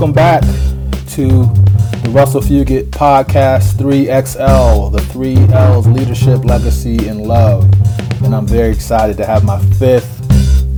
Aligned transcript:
welcome 0.00 0.14
back 0.14 0.40
to 1.06 1.44
the 2.00 2.10
Russell 2.10 2.40
Fugit 2.40 2.84
Podcast 2.84 3.74
3XL, 3.74 4.90
the 4.90 5.00
3 5.02 5.36
L's 5.52 5.86
Leadership, 5.88 6.42
Legacy, 6.42 7.06
and 7.06 7.26
Love. 7.26 7.64
And 8.24 8.34
I'm 8.34 8.46
very 8.46 8.72
excited 8.72 9.18
to 9.18 9.26
have 9.26 9.44
my 9.44 9.62
fifth 9.74 10.18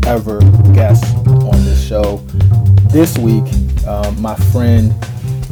ever 0.09 0.41
guest 0.73 1.05
on 1.25 1.53
this 1.65 1.87
show. 1.87 2.17
This 2.91 3.17
week, 3.17 3.45
um, 3.87 4.21
my 4.21 4.35
friend 4.51 4.93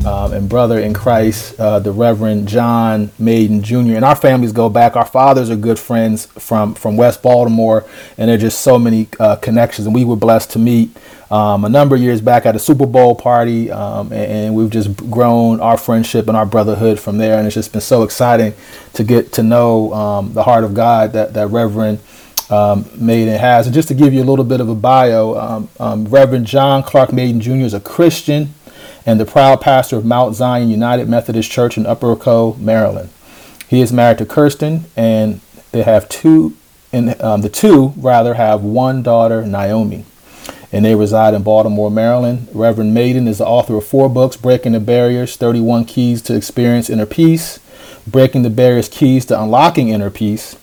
um, 0.07 0.33
and 0.33 0.49
brother 0.49 0.79
in 0.79 0.95
Christ, 0.95 1.59
uh, 1.61 1.79
the 1.79 1.93
Reverend 1.93 2.49
John 2.49 3.11
Mayden 3.19 3.63
Jr. 3.63 3.97
And 3.97 4.05
our 4.05 4.17
families 4.17 4.53
go 4.53 4.69
back. 4.69 4.97
Our 4.97 5.05
fathers 5.05 5.51
are 5.51 5.57
good 5.57 5.79
friends 5.79 6.27
from 6.27 6.75
from 6.75 6.97
West 6.97 7.23
Baltimore, 7.23 7.85
and 8.17 8.29
there 8.29 8.37
are 8.37 8.41
just 8.41 8.61
so 8.61 8.79
many 8.79 9.09
uh, 9.19 9.37
connections. 9.37 9.87
And 9.87 9.95
we 9.95 10.05
were 10.05 10.17
blessed 10.17 10.51
to 10.53 10.59
meet 10.59 10.97
um, 11.31 11.65
a 11.65 11.69
number 11.69 11.95
of 11.95 12.03
years 12.03 12.21
back 12.21 12.47
at 12.47 12.57
a 12.57 12.59
Super 12.59 12.87
Bowl 12.87 13.15
party, 13.15 13.71
um, 13.71 14.13
and, 14.13 14.33
and, 14.33 14.55
we've 14.55 14.71
just 14.71 14.97
grown 15.11 15.61
our 15.61 15.77
friendship 15.77 16.27
and 16.27 16.37
our 16.37 16.47
brotherhood 16.47 16.99
from 16.99 17.19
there. 17.19 17.39
And 17.39 17.47
it's 17.47 17.55
just 17.55 17.73
been 17.73 17.81
so 17.81 18.03
exciting 18.03 18.55
to 18.95 19.05
get 19.05 19.33
to 19.35 19.43
know 19.43 19.93
um, 19.93 20.33
the 20.33 20.43
heart 20.43 20.65
of 20.65 20.75
God 20.75 21.13
that 21.13 21.35
that 21.35 21.49
Reverend. 21.49 22.01
Um, 22.49 22.91
Mayden 22.97 23.39
has. 23.39 23.69
And 23.69 23.75
just 23.75 23.87
to 23.87 23.95
give 23.95 24.13
you 24.13 24.25
a 24.25 24.27
little 24.27 24.45
bit 24.45 24.61
of 24.61 24.69
a 24.69 24.75
bio, 24.75 25.39
um, 25.39 25.69
um, 25.79 26.05
Reverend 26.07 26.47
John 26.47 26.83
Clark 26.83 27.13
Mayden 27.13 27.41
Jr. 27.41 27.65
is 27.65 27.75
a 27.75 27.81
Christian 27.81 28.53
and 29.07 29.19
the 29.19 29.25
proud 29.25 29.61
pastor 29.61 29.97
of 29.97 30.05
Mount 30.05 30.35
Zion 30.35 30.69
United 30.69 31.09
Methodist 31.09 31.51
Church 31.51 31.77
in 31.77 31.87
Upper 31.87 32.15
Co, 32.17 32.57
Maryland. 32.59 33.11
He 33.69 33.81
is 33.81 33.93
married 33.93 34.19
to 34.19 34.27
Kirsten, 34.27 34.87
and 34.97 35.41
they 35.73 35.83
have 35.83 36.09
two, 36.09 36.57
and 36.93 37.21
um, 37.23 37.43
the 37.43 37.49
two 37.49 37.95
rather 37.97 38.35
have 38.35 38.63
one 38.63 39.03
daughter, 39.03 39.47
Naomi, 39.47 40.05
and 40.73 40.85
they 40.85 40.95
reside 40.95 41.35
in 41.35 41.43
Baltimore, 41.43 41.91
Maryland. 41.91 42.49
Reverend 42.53 42.95
Mayden 42.95 43.29
is 43.29 43.39
the 43.39 43.47
author 43.47 43.77
of 43.77 43.87
four 43.87 44.09
books: 44.09 44.37
Breaking 44.37 44.73
the 44.73 44.81
Barriers, 44.81 45.37
31 45.37 45.85
Keys 45.85 46.21
to 46.23 46.35
Experience 46.35 46.91
Inner 46.91 47.07
Peace, 47.07 47.61
Breaking 48.07 48.43
the 48.43 48.51
Barriers, 48.51 48.89
Keys 48.89 49.25
to 49.27 49.41
Unlocking 49.41 49.89
Inner 49.89 50.11
Peace, 50.11 50.57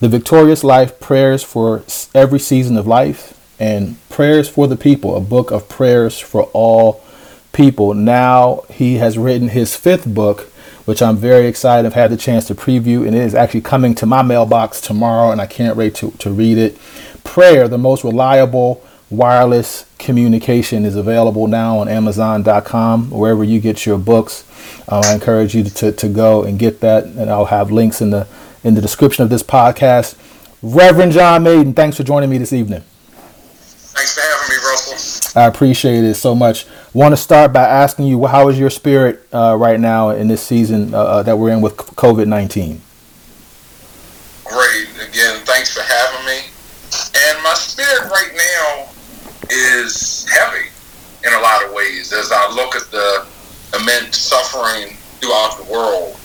The 0.00 0.08
Victorious 0.08 0.62
Life, 0.62 1.00
Prayers 1.00 1.42
for 1.42 1.82
Every 2.14 2.38
Season 2.38 2.76
of 2.76 2.86
Life, 2.86 3.38
and 3.58 3.96
Prayers 4.10 4.48
for 4.48 4.66
the 4.68 4.76
People, 4.76 5.16
a 5.16 5.20
book 5.20 5.50
of 5.50 5.68
prayers 5.68 6.18
for 6.18 6.44
all 6.52 7.02
people. 7.52 7.94
Now 7.94 8.64
he 8.70 8.96
has 8.96 9.18
written 9.18 9.48
his 9.48 9.76
fifth 9.76 10.06
book, 10.12 10.42
which 10.84 11.02
I'm 11.02 11.16
very 11.16 11.46
excited. 11.46 11.86
I've 11.86 11.94
had 11.94 12.10
the 12.10 12.16
chance 12.16 12.46
to 12.46 12.54
preview, 12.54 13.06
and 13.06 13.14
it 13.14 13.22
is 13.22 13.34
actually 13.34 13.62
coming 13.62 13.94
to 13.96 14.06
my 14.06 14.22
mailbox 14.22 14.80
tomorrow, 14.80 15.30
and 15.30 15.40
I 15.40 15.46
can't 15.46 15.76
wait 15.76 15.94
to, 15.96 16.10
to 16.12 16.30
read 16.30 16.58
it. 16.58 16.78
Prayer, 17.24 17.68
the 17.68 17.78
most 17.78 18.02
reliable 18.04 18.82
wireless 19.10 19.86
communication, 19.98 20.84
is 20.84 20.96
available 20.96 21.46
now 21.46 21.78
on 21.78 21.88
Amazon.com, 21.88 23.10
wherever 23.10 23.44
you 23.44 23.60
get 23.60 23.86
your 23.86 23.98
books. 23.98 24.44
Uh, 24.88 25.02
I 25.04 25.14
encourage 25.14 25.54
you 25.54 25.64
to, 25.64 25.92
to 25.92 26.08
go 26.08 26.42
and 26.42 26.58
get 26.58 26.80
that, 26.80 27.04
and 27.04 27.30
I'll 27.30 27.46
have 27.46 27.70
links 27.70 28.00
in 28.00 28.10
the 28.10 28.26
in 28.62 28.74
the 28.74 28.80
description 28.80 29.24
of 29.24 29.30
this 29.30 29.42
podcast. 29.42 30.16
Reverend 30.62 31.12
John 31.12 31.42
Mayden, 31.42 31.72
thanks 31.72 31.96
for 31.96 32.02
joining 32.02 32.28
me 32.28 32.38
this 32.38 32.52
evening. 32.52 32.82
Thanks 32.82 34.14
for 34.14 34.20
having 34.20 34.56
me, 34.56 34.62
Russell. 34.62 35.40
I 35.40 35.46
appreciate 35.46 36.04
it 36.04 36.14
so 36.14 36.34
much. 36.34 36.66
Want 36.92 37.12
to 37.12 37.16
start 37.16 37.52
by 37.52 37.62
asking 37.62 38.06
you, 38.06 38.26
how 38.26 38.48
is 38.48 38.58
your 38.58 38.68
spirit 38.68 39.24
uh, 39.32 39.56
right 39.56 39.78
now 39.78 40.10
in 40.10 40.26
this 40.26 40.42
season 40.42 40.92
uh, 40.92 40.98
uh 40.98 41.22
that 41.22 41.38
we're 41.38 41.50
in 41.50 41.60
with 41.60 41.76
COVID 41.76 42.26
19? 42.26 42.82
Great. 44.44 44.88
Again, 44.98 45.38
thanks 45.46 45.72
for 45.72 45.82
having 45.82 46.26
me. 46.26 46.50
And 47.14 47.42
my 47.44 47.54
spirit 47.54 48.10
right 48.10 48.32
now 48.34 48.88
is 49.50 50.26
heavy 50.28 50.66
in 51.24 51.32
a 51.32 51.40
lot 51.40 51.64
of 51.64 51.72
ways 51.72 52.12
as 52.12 52.32
I 52.32 52.52
look 52.54 52.74
at 52.74 52.90
the 52.90 53.24
immense 53.78 54.18
suffering 54.18 54.96
throughout 55.20 55.58
the 55.58 55.70
world. 55.70 56.18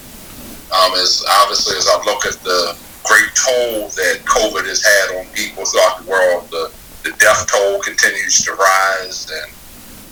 Um, 0.74 0.98
as 0.98 1.24
obviously 1.42 1.76
as 1.76 1.86
I 1.86 2.02
look 2.04 2.26
at 2.26 2.42
the 2.42 2.76
great 3.04 3.30
toll 3.36 3.88
that 3.90 4.22
COVID 4.24 4.66
has 4.66 4.82
had 4.82 5.20
on 5.20 5.32
people 5.32 5.64
throughout 5.64 6.02
the 6.02 6.10
world, 6.10 6.50
the 6.50 6.72
the 7.04 7.16
death 7.18 7.46
toll 7.46 7.80
continues 7.82 8.42
to 8.42 8.52
rise, 8.54 9.30
and 9.30 9.52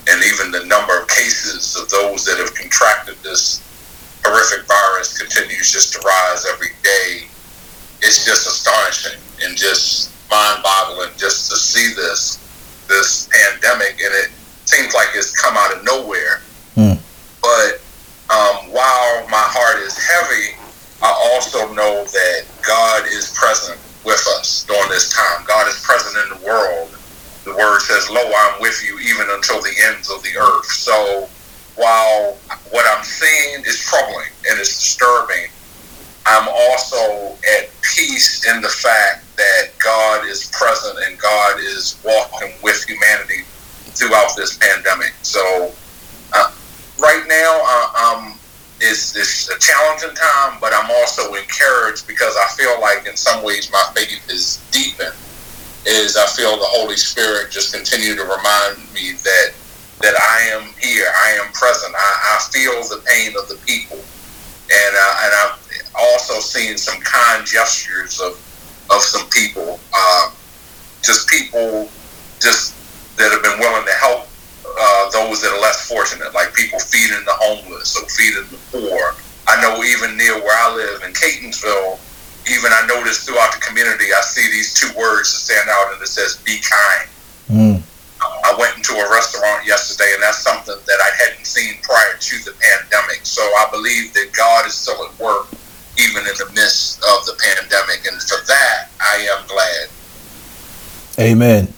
and 0.09 0.23
even 0.25 0.51
the 0.51 0.65
number 0.67 1.01
of 1.01 1.09
cases 1.09 1.77
of 1.77 1.89
those 1.91 2.25
that 2.25 2.39
have 2.39 2.55
contracted 2.55 3.17
this 3.23 3.63
horrific 4.25 4.67
virus 4.67 5.17
continues 5.17 5.71
just 5.71 5.93
to 5.93 6.01
rise 6.01 6.47
every 6.53 6.73
day. 6.83 7.27
It's 8.03 8.25
just 8.25 8.47
astonishing 8.47 9.21
and 9.43 9.57
just 9.57 10.13
mind-boggling 10.31 11.11
just 11.17 11.51
to 11.51 11.57
see 11.57 11.95
this 11.95 12.41
this 12.87 13.29
pandemic, 13.33 13.93
and 13.93 14.13
it 14.13 14.31
seems 14.67 14.93
like 14.93 15.09
it's 15.15 15.33
come 15.41 15.57
out 15.57 15.75
of 15.75 15.85
nowhere. 15.85 16.41
Mm. 16.77 17.01
But 17.41 17.81
um, 18.29 18.73
while 18.73 19.25
my 19.29 19.41
heart 19.41 19.81
is 19.81 19.97
heavy, 19.97 20.53
I 21.01 21.13
also 21.33 21.73
know 21.73 22.05
that 22.05 22.45
God 22.67 23.07
is 23.09 23.33
present 23.33 23.81
with 24.05 24.21
us 24.37 24.65
during 24.69 24.89
this 24.91 25.13
time. 25.13 25.45
God 25.47 25.69
is 25.69 25.81
present 25.81 26.17
in 26.25 26.39
the 26.39 26.47
world. 26.47 26.91
The 27.45 27.57
word 27.57 27.81
says, 28.05 28.15
Lo, 28.15 28.33
I'm 28.37 28.61
with 28.61 28.85
you 28.87 28.99
even 29.01 29.27
until 29.31 29.61
the 29.61 29.73
ends 29.91 30.11
of 30.11 30.23
the 30.23 30.37
earth. 30.39 30.67
So 30.67 31.29
while 31.77 32.37
what 32.71 32.87
I'm 32.97 33.05
seeing 33.05 33.65
is 33.65 33.81
troubling 33.81 34.29
and 34.51 34.61
it's 34.61 34.79
disturbing, 34.79 35.49
I'm 36.27 36.49
also 36.49 37.37
at 37.59 37.71
peace 37.83 38.47
in 38.47 38.63
the 38.63 38.69
fact 38.69 39.25
that 39.37 39.71
God 39.79 40.27
is 40.27 40.51
present 40.53 40.99
and 41.07 41.19
God 41.19 41.61
is 41.61 42.01
walking 42.05 42.53
with 42.63 42.85
humanity 42.85 43.43
throughout 43.95 44.35
this 44.37 44.57
pandemic. 44.57 45.13
So 45.23 45.73
uh, 46.33 46.53
right 46.99 47.25
now, 47.29 47.61
uh, 47.63 48.17
um, 48.17 48.39
it's, 48.81 49.17
it's 49.17 49.51
a 49.51 49.59
challenging 49.59 50.17
time, 50.17 50.59
but 50.61 50.73
I'm 50.75 50.91
also 50.91 51.35
encouraged 51.35 52.07
because 52.07 52.37
I 52.37 52.49
feel 52.57 52.81
like 52.81 53.07
in 53.07 53.17
some 53.17 53.45
ways 53.45 53.71
my 53.71 53.85
faith 53.95 54.29
is 54.31 54.65
deepened. 54.71 55.15
Is 55.87 56.17
I 56.17 56.27
feel 56.27 56.57
the 56.57 56.65
Holy 56.65 56.97
Spirit 56.97 57.51
just 57.51 57.75
continue 57.75 58.17
to 58.17 58.23
remind 58.23 58.79
me 58.95 59.13
that 59.23 59.53
that 60.01 60.15
I 60.19 60.41
am 60.57 60.73
here, 60.81 61.07
I 61.25 61.39
am 61.45 61.53
present, 61.53 61.95
I, 61.95 62.37
I 62.37 62.51
feel 62.51 62.73
the 62.89 63.03
pain 63.07 63.35
of 63.39 63.49
the 63.49 63.57
people, 63.67 63.97
and 63.97 64.93
uh, 64.97 65.23
and 65.25 65.33
I've 65.35 65.59
also 65.99 66.41
seen 66.41 66.77
some 66.79 67.01
kind 67.01 67.47
gestures 67.47 68.21
of 68.21 68.41
of 68.91 69.03
some 69.03 69.29
people, 69.31 69.79
uh, 69.93 70.31
just 71.03 71.29
people 71.29 71.89
just 72.41 72.75
that 73.17 73.31
have 73.33 73.43
been 73.43 73.61
willing 73.61 73.87
to 73.87 73.93
help 73.93 74.27
uh, 74.67 75.11
those 75.11 75.41
that 75.43 75.53
are 75.53 75.61
less 75.61 75.89
fortunate, 75.89 76.35
like 76.35 76.53
people 76.55 76.79
feeding 76.79 77.25
the 77.25 77.35
homeless 77.35 77.97
or 77.97 78.09
feeding 78.09 78.45
the 78.51 78.59
poor. 78.73 79.15
I 79.47 79.61
know 79.61 79.83
even 79.85 80.17
near 80.17 80.35
where 80.41 80.57
I 80.57 80.75
live 80.75 81.03
in 81.03 81.13
Catonsville, 81.13 81.99
even 82.47 82.73
I 82.73 82.87
noticed 82.87 83.27
throughout 83.27 83.55
the 83.55 83.61
community, 83.61 84.13
I 84.13 84.21
see 84.21 84.51
these 84.51 84.75
two 84.75 84.89
words 84.99 85.33
that 85.33 85.41
stand 85.41 85.69
out, 85.71 85.93
and 85.93 86.03
it 86.03 86.09
says 86.09 86.37
"be 86.45 86.61
kind." 86.61 87.09
Mm. 87.51 87.83
I 88.21 88.57
went 88.59 88.77
into 88.77 88.95
a 88.95 89.11
restaurant 89.11 89.67
yesterday, 89.67 90.11
and 90.15 90.23
that's 90.23 90.39
something 90.39 90.77
that 90.87 90.99
I 91.01 91.11
hadn't 91.25 91.47
seen 91.47 91.75
prior 91.83 92.17
to 92.19 92.45
the 92.45 92.57
pandemic. 92.57 93.21
So 93.25 93.43
I 93.43 93.69
believe 93.71 94.15
that 94.15 94.33
God 94.33 94.67
is 94.67 94.75
still 94.75 94.97
at 95.05 95.19
work, 95.19 95.47
even 95.99 96.23
in 96.23 96.35
the 96.39 96.51
midst 96.55 96.99
of 97.05 97.27
the 97.27 97.37
pandemic, 97.37 98.07
and 98.07 98.21
for 98.23 98.41
that 98.47 98.89
I 99.01 99.29
am 99.29 99.47
glad. 99.47 99.89
Amen 101.19 101.75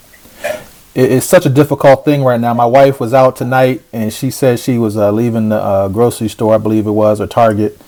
it's 0.97 1.27
such 1.27 1.45
a 1.45 1.51
difficult 1.51 2.07
thing 2.07 2.25
right 2.25 2.41
now. 2.41 2.55
My 2.55 2.65
wife 2.65 2.99
was 3.01 3.13
out 3.13 3.37
tonight, 3.37 3.83
and 3.93 4.11
she 4.11 4.31
said 4.31 4.59
she 4.59 4.79
was 4.79 4.97
uh, 4.97 5.13
leaving 5.13 5.51
the 5.51 5.57
uh, 5.57 5.89
grocery 5.89 6.29
store, 6.29 6.55
I 6.55 6.59
believe 6.59 6.87
it 6.87 6.93
was, 6.93 7.21
or 7.21 7.27
Target, 7.27 7.79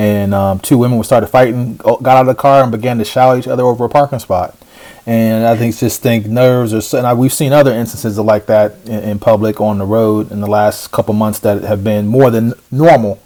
and 0.00 0.32
um, 0.32 0.58
two 0.60 0.78
women 0.78 1.02
started 1.04 1.26
fighting, 1.26 1.76
got 1.76 2.06
out 2.06 2.22
of 2.22 2.26
the 2.26 2.34
car, 2.34 2.62
and 2.62 2.72
began 2.72 2.96
to 2.96 3.04
shout 3.04 3.36
at 3.36 3.40
each 3.40 3.48
other 3.48 3.64
over 3.64 3.84
a 3.84 3.88
parking 3.90 4.18
spot. 4.18 4.56
And 5.04 5.46
I 5.46 5.56
think 5.56 5.76
just 5.76 6.00
think 6.00 6.24
nerves 6.24 6.72
or 6.72 6.96
and 6.96 7.18
we've 7.18 7.32
seen 7.32 7.52
other 7.52 7.72
instances 7.72 8.16
of 8.16 8.24
like 8.24 8.46
that 8.46 8.76
in, 8.86 9.02
in 9.02 9.18
public 9.18 9.60
on 9.60 9.76
the 9.76 9.84
road 9.84 10.32
in 10.32 10.40
the 10.40 10.46
last 10.46 10.90
couple 10.90 11.12
months 11.12 11.38
that 11.40 11.64
have 11.64 11.84
been 11.84 12.06
more 12.06 12.30
than 12.30 12.54
normal 12.70 13.20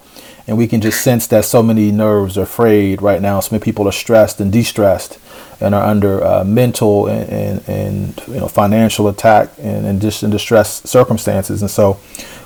and 0.47 0.57
we 0.57 0.67
can 0.67 0.81
just 0.81 1.01
sense 1.01 1.27
that 1.27 1.45
so 1.45 1.63
many 1.63 1.91
nerves 1.91 2.37
are 2.37 2.45
frayed 2.45 3.01
right 3.01 3.21
now. 3.21 3.39
So 3.39 3.55
many 3.55 3.63
people 3.63 3.87
are 3.87 3.93
stressed 3.93 4.39
and 4.39 4.51
distressed 4.51 5.17
and 5.59 5.73
are 5.73 5.83
under 5.83 6.23
uh, 6.23 6.43
mental 6.43 7.07
and, 7.07 7.29
and, 7.29 7.69
and, 7.69 8.27
you 8.27 8.39
know 8.41 8.47
financial 8.47 9.07
attack 9.07 9.49
and, 9.57 9.85
and 9.85 10.01
just 10.01 10.23
in 10.23 10.29
distress 10.29 10.87
circumstances. 10.89 11.61
And 11.61 11.71
so 11.71 11.99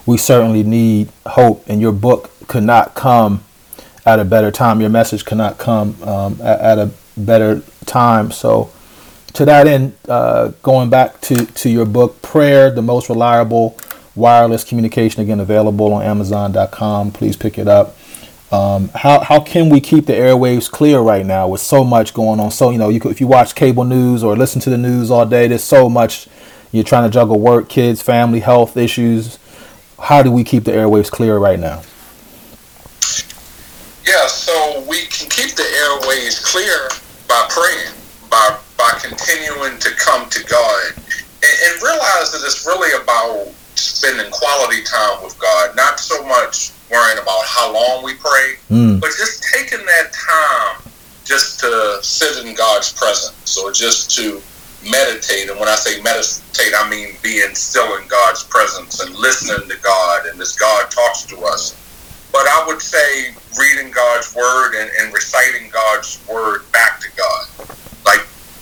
we 0.06 0.18
certainly 0.18 0.64
need 0.64 1.10
hope. 1.26 1.64
And 1.68 1.82
your 1.82 1.92
book 1.92 2.32
could 2.48 2.64
not 2.64 2.94
come 2.94 3.44
at 4.14 4.20
a 4.20 4.26
better 4.26 4.52
time. 4.52 4.82
Your 4.82 4.90
message 4.90 5.26
cannot 5.26 5.58
come 5.58 6.02
um, 6.04 6.40
at, 6.42 6.60
at, 6.60 6.80
a 6.80 6.92
better 7.18 7.62
time. 7.86 8.32
So 8.32 8.72
to 9.34 9.46
that 9.46 9.68
end, 9.68 9.96
uh, 10.08 10.50
going 10.64 10.90
back 10.90 11.22
to, 11.22 11.46
to 11.46 11.70
your 11.70 11.86
book, 11.86 12.22
Prayer, 12.22 12.72
the 12.72 12.82
most 12.82 13.10
reliable 13.10 13.78
wireless 14.16 14.64
communication, 14.64 15.22
again, 15.22 15.40
available 15.40 15.94
on 15.94 16.04
Amazon.com. 16.04 17.12
Please 17.12 17.38
pick 17.38 17.58
it 17.58 17.68
up. 17.68 17.96
Um, 18.52 18.90
how 18.96 19.20
how 19.20 19.40
can 19.40 19.70
we 19.70 19.80
keep 19.80 20.08
the 20.08 20.14
airwaves 20.14 20.72
clear 20.72 21.00
right 21.02 21.24
now 21.24 21.48
with 21.48 21.62
so 21.62 21.84
much 21.84 22.16
going 22.16 22.40
on? 22.40 22.50
So 22.50 22.72
you 22.72 22.80
know, 22.80 22.90
you 22.90 23.00
could, 23.00 23.12
if 23.12 23.22
you 23.22 23.28
watch 23.28 23.54
cable 23.54 23.84
news 23.84 24.24
or 24.24 24.36
listen 24.36 24.60
to 24.62 24.72
the 24.72 24.78
news 24.78 25.12
all 25.12 25.26
day, 25.28 25.48
there's 25.48 25.64
so 25.64 25.88
much. 25.88 26.28
You're 26.72 26.84
trying 26.84 27.04
to 27.04 27.14
juggle 27.14 27.40
work, 27.40 27.70
kids, 27.70 28.02
family, 28.02 28.40
health 28.40 28.78
issues, 28.78 29.40
how 30.02 30.24
do 30.24 30.32
we 30.32 30.44
keep 30.44 30.64
the 30.64 30.72
airwaves 30.72 31.12
clear 31.12 31.38
right 31.38 31.60
now? 31.60 31.82
Yeah, 34.10 34.26
so 34.26 34.84
we 34.90 35.06
can 35.06 35.30
keep 35.30 35.54
the 35.54 35.70
airways 35.86 36.40
clear 36.44 36.90
by 37.28 37.46
praying, 37.48 37.94
by 38.28 38.58
by 38.76 38.90
continuing 39.04 39.78
to 39.78 39.92
come 40.02 40.28
to 40.32 40.44
God, 40.46 40.94
and, 40.98 41.56
and 41.70 41.84
realize 41.84 42.32
that 42.34 42.42
it's 42.44 42.66
really 42.66 42.90
about 43.00 43.54
spending 43.76 44.32
quality 44.32 44.82
time 44.82 45.24
with 45.24 45.38
God, 45.38 45.76
not 45.76 46.00
so 46.00 46.26
much 46.26 46.72
worrying 46.90 47.20
about 47.22 47.46
how 47.46 47.72
long 47.72 48.04
we 48.04 48.16
pray, 48.16 48.56
mm. 48.72 49.00
but 49.00 49.12
just 49.16 49.44
taking 49.54 49.86
that 49.86 50.12
time 50.12 50.92
just 51.24 51.60
to 51.60 52.00
sit 52.02 52.44
in 52.48 52.56
God's 52.56 52.92
presence 52.92 53.60
or 53.60 53.72
just 53.72 54.10
to 54.18 54.42
meditate. 54.90 55.52
And 55.52 55.60
when 55.60 55.70
I 55.70 55.76
say 55.76 56.02
meditate, 56.02 56.74
I 56.76 56.90
mean 56.90 57.10
being 57.22 57.54
still 57.54 57.96
in 57.98 58.08
God's 58.08 58.44
presence 58.44 59.02
and 59.02 59.14
listening 59.16 59.70
to 59.70 59.78
God 59.84 60.26
and 60.26 60.42
as 60.42 60.56
God 60.56 60.90
talks 60.90 61.26
to 61.28 61.38
us. 61.42 61.76
But 62.32 62.46
I 62.48 62.64
would 62.68 62.82
say 62.82 63.34
reading 63.58 63.92
God's 63.92 64.36
word 64.36 64.76
and, 64.76 64.90
and 65.02 65.14
reciting 65.14 65.70
God's 65.70 66.22
word 66.30 66.62
back 66.72 67.00
to 67.02 67.10
God. 67.18 67.46
Like 68.06 68.22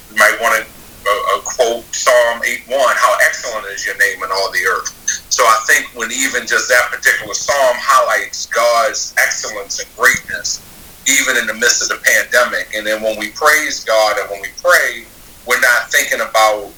you 0.10 0.18
might 0.18 0.38
want 0.42 0.56
to 0.56 0.68
uh, 1.08 1.42
quote 1.44 1.84
Psalm 1.94 2.42
8 2.46 2.64
1, 2.68 2.80
how 2.96 3.18
excellent 3.26 3.66
is 3.68 3.86
your 3.86 3.98
name 3.98 4.24
in 4.24 4.32
all 4.32 4.52
the 4.52 4.66
earth. 4.68 4.92
So 5.30 5.44
I 5.44 5.60
think 5.68 5.88
when 5.96 6.12
even 6.12 6.48
just 6.48 6.70
that 6.70 6.90
particular 6.90 7.34
psalm 7.34 7.76
highlights 7.80 8.46
God's 8.48 9.14
excellence 9.18 9.80
and 9.80 9.90
greatness, 9.96 10.64
even 11.08 11.38
in 11.38 11.48
the 11.48 11.54
midst 11.54 11.82
of 11.84 11.90
the 11.90 12.04
pandemic. 12.04 12.74
And 12.76 12.86
then 12.86 13.02
when 13.02 13.18
we 13.20 13.30
praise 13.32 13.84
God 13.84 14.18
and 14.20 14.30
when 14.30 14.42
we 14.42 14.50
pray, 14.62 15.06
we're 15.46 15.62
not 15.62 15.92
thinking 15.92 16.20
about 16.20 16.72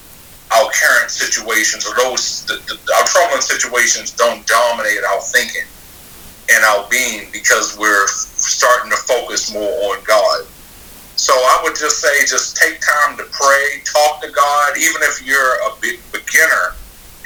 our 0.51 0.69
current 0.73 1.09
situations 1.09 1.85
or 1.85 1.95
those 1.95 2.45
the, 2.45 2.57
the, 2.65 2.77
our 2.97 3.05
troubling 3.05 3.41
situations 3.41 4.11
don't 4.11 4.45
dominate 4.47 5.03
our 5.03 5.21
thinking 5.21 5.65
and 6.51 6.63
our 6.65 6.87
being 6.89 7.29
because 7.31 7.77
we're 7.77 8.07
starting 8.07 8.89
to 8.91 8.97
focus 8.97 9.53
more 9.53 9.71
on 9.91 10.03
God. 10.03 10.45
So 11.15 11.33
I 11.33 11.59
would 11.63 11.75
just 11.75 11.99
say, 11.99 12.25
just 12.25 12.55
take 12.55 12.79
time 12.79 13.17
to 13.17 13.25
pray, 13.31 13.81
talk 13.83 14.21
to 14.21 14.31
God, 14.31 14.77
even 14.77 15.01
if 15.03 15.25
you're 15.25 15.55
a 15.67 15.75
beginner 16.11 16.75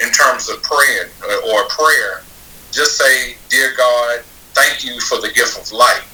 in 0.02 0.12
terms 0.12 0.50
of 0.50 0.62
praying 0.64 1.10
uh, 1.24 1.54
or 1.54 1.68
prayer. 1.70 2.24
Just 2.72 2.98
say, 2.98 3.38
Dear 3.50 3.72
God, 3.78 4.22
thank 4.58 4.84
you 4.84 5.00
for 5.00 5.22
the 5.22 5.30
gift 5.30 5.60
of 5.62 5.72
life. 5.72 6.10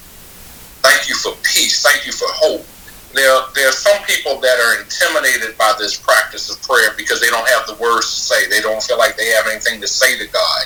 Thank 0.83 1.07
you 1.07 1.15
for 1.15 1.31
peace. 1.43 1.81
Thank 1.81 2.05
you 2.05 2.11
for 2.11 2.27
hope. 2.29 2.65
There, 3.13 3.41
there 3.55 3.69
are 3.69 3.71
some 3.71 4.03
people 4.03 4.39
that 4.41 4.59
are 4.59 4.83
intimidated 4.83 5.57
by 5.57 5.73
this 5.79 5.97
practice 5.97 6.53
of 6.53 6.61
prayer 6.61 6.91
because 6.95 7.19
they 7.19 7.29
don't 7.29 7.47
have 7.47 7.65
the 7.65 7.75
words 7.81 8.13
to 8.13 8.19
say. 8.19 8.47
They 8.47 8.61
don't 8.61 8.83
feel 8.83 8.97
like 8.97 9.17
they 9.17 9.29
have 9.29 9.47
anything 9.47 9.81
to 9.81 9.87
say 9.87 10.17
to 10.19 10.27
God. 10.31 10.65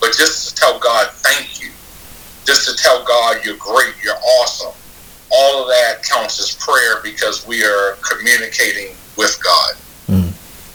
But 0.00 0.16
just 0.16 0.48
to 0.48 0.54
tell 0.54 0.78
God, 0.80 1.10
thank 1.12 1.62
you 1.62 1.70
just 2.44 2.68
to 2.68 2.76
tell 2.76 3.04
God 3.04 3.44
you're 3.44 3.56
great, 3.56 3.94
you're 4.02 4.16
awesome. 4.40 4.72
All 5.30 5.62
of 5.62 5.68
that 5.68 6.02
counts 6.02 6.40
as 6.40 6.54
prayer 6.54 7.00
because 7.02 7.46
we 7.46 7.64
are 7.64 7.96
communicating 8.08 8.94
with 9.16 9.40
God. 9.42 9.74
Mm. 10.06 10.32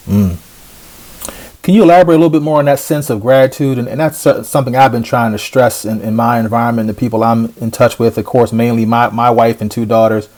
Mm. 0.07 1.62
Can 1.62 1.75
you 1.75 1.83
elaborate 1.83 2.16
a 2.16 2.18
little 2.18 2.30
bit 2.30 2.42
more 2.42 2.60
on 2.60 2.66
that 2.66 2.80
sense 2.80 3.10
of 3.10 3.21
gratitude? 3.21 3.77
And, 3.77 3.88
and 3.88 4.00
that's 4.00 4.18
something 4.48 4.75
I've 4.75 4.92
been 4.92 5.04
trying 5.04 5.33
to 5.33 5.38
stress 5.38 5.86
in, 5.86 6.01
in 6.01 6.16
my 6.16 6.39
environment, 6.39 6.88
the 6.88 6.94
people 6.94 7.24
I'm 7.24 7.54
in 7.62 7.69
touch 7.69 8.00
with, 8.00 8.18
of 8.18 8.25
course, 8.25 8.51
mainly 8.51 8.86
my, 8.86 9.10
my 9.10 9.30
wife 9.30 9.62
and 9.62 9.69
two 9.69 9.86
daughters. 9.86 10.30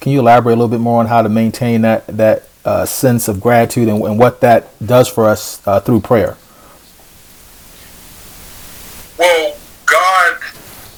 Can 0.00 0.12
you 0.12 0.20
elaborate 0.20 0.52
a 0.52 0.56
little 0.56 0.68
bit 0.68 0.80
more 0.80 1.00
on 1.00 1.06
how 1.06 1.22
to 1.22 1.28
maintain 1.28 1.80
that, 1.82 2.06
that 2.08 2.48
uh, 2.64 2.84
sense 2.84 3.28
of 3.28 3.40
gratitude 3.40 3.88
and, 3.88 4.02
and, 4.02 4.18
what 4.18 4.40
that 4.40 4.68
does 4.84 5.08
for 5.08 5.28
us 5.28 5.66
uh, 5.66 5.80
through 5.80 6.00
prayer? 6.00 6.36
Well, 9.18 9.56
God 9.86 10.36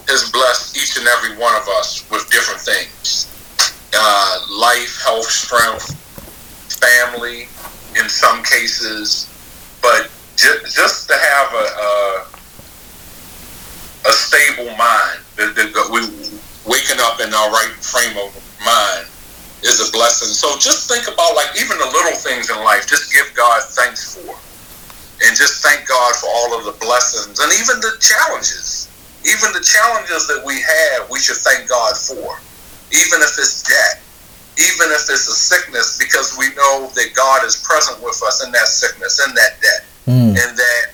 has 0.08 0.30
blessed 0.30 0.76
each 0.76 0.96
and 0.98 1.06
every 1.06 1.36
one 1.36 1.54
of 1.54 1.68
us 1.68 2.08
with 2.10 2.28
different 2.30 2.60
things 2.60 3.26
uh, 3.94 4.46
life, 4.50 5.00
health, 5.02 5.26
strength, 5.26 5.94
family, 6.78 7.48
in 7.98 8.08
some 8.08 8.42
cases. 8.42 9.30
But 9.80 10.10
ju- 10.36 10.60
just 10.68 11.08
to 11.08 11.14
have 11.14 11.52
a, 11.54 11.66
a, 11.80 12.26
a 14.08 14.12
stable 14.12 14.76
mind, 14.76 15.20
the, 15.36 15.46
the, 15.54 15.64
the, 15.72 15.82
we 15.92 16.00
waking 16.68 16.98
up 17.00 17.20
in 17.20 17.32
our 17.32 17.50
right 17.50 17.72
frame 17.80 18.16
of 18.18 18.34
mind 18.64 19.06
is 19.62 19.80
a 19.80 19.90
blessing. 19.92 20.28
So 20.28 20.58
just 20.58 20.90
think 20.90 21.08
about 21.08 21.34
like 21.34 21.56
even 21.60 21.78
the 21.78 21.86
little 21.86 22.18
things 22.18 22.50
in 22.50 22.56
life. 22.64 22.86
Just 22.86 23.12
give 23.12 23.32
God 23.34 23.62
thanks 23.62 24.14
for, 24.14 24.34
and 25.26 25.36
just 25.36 25.62
thank 25.64 25.88
God 25.88 26.14
for 26.16 26.28
all 26.28 26.58
of 26.58 26.64
the 26.64 26.72
blessings 26.84 27.38
and 27.40 27.52
even 27.52 27.80
the 27.80 27.96
challenges 28.00 28.90
even 29.26 29.50
the 29.52 29.60
challenges 29.60 30.30
that 30.30 30.42
we 30.46 30.62
have, 30.62 31.10
we 31.10 31.18
should 31.18 31.42
thank 31.42 31.68
God 31.68 31.96
for. 31.98 32.38
Even 32.94 33.18
if 33.18 33.34
it's 33.34 33.66
debt, 33.66 33.98
even 34.54 34.94
if 34.94 35.10
it's 35.10 35.26
a 35.26 35.34
sickness, 35.34 35.98
because 35.98 36.38
we 36.38 36.54
know 36.54 36.88
that 36.94 37.10
God 37.14 37.44
is 37.44 37.58
present 37.66 37.98
with 38.02 38.22
us 38.22 38.44
in 38.46 38.52
that 38.52 38.70
sickness, 38.70 39.18
in 39.26 39.34
that 39.34 39.58
debt, 39.60 39.82
mm. 40.06 40.30
and 40.30 40.56
that 40.56 40.84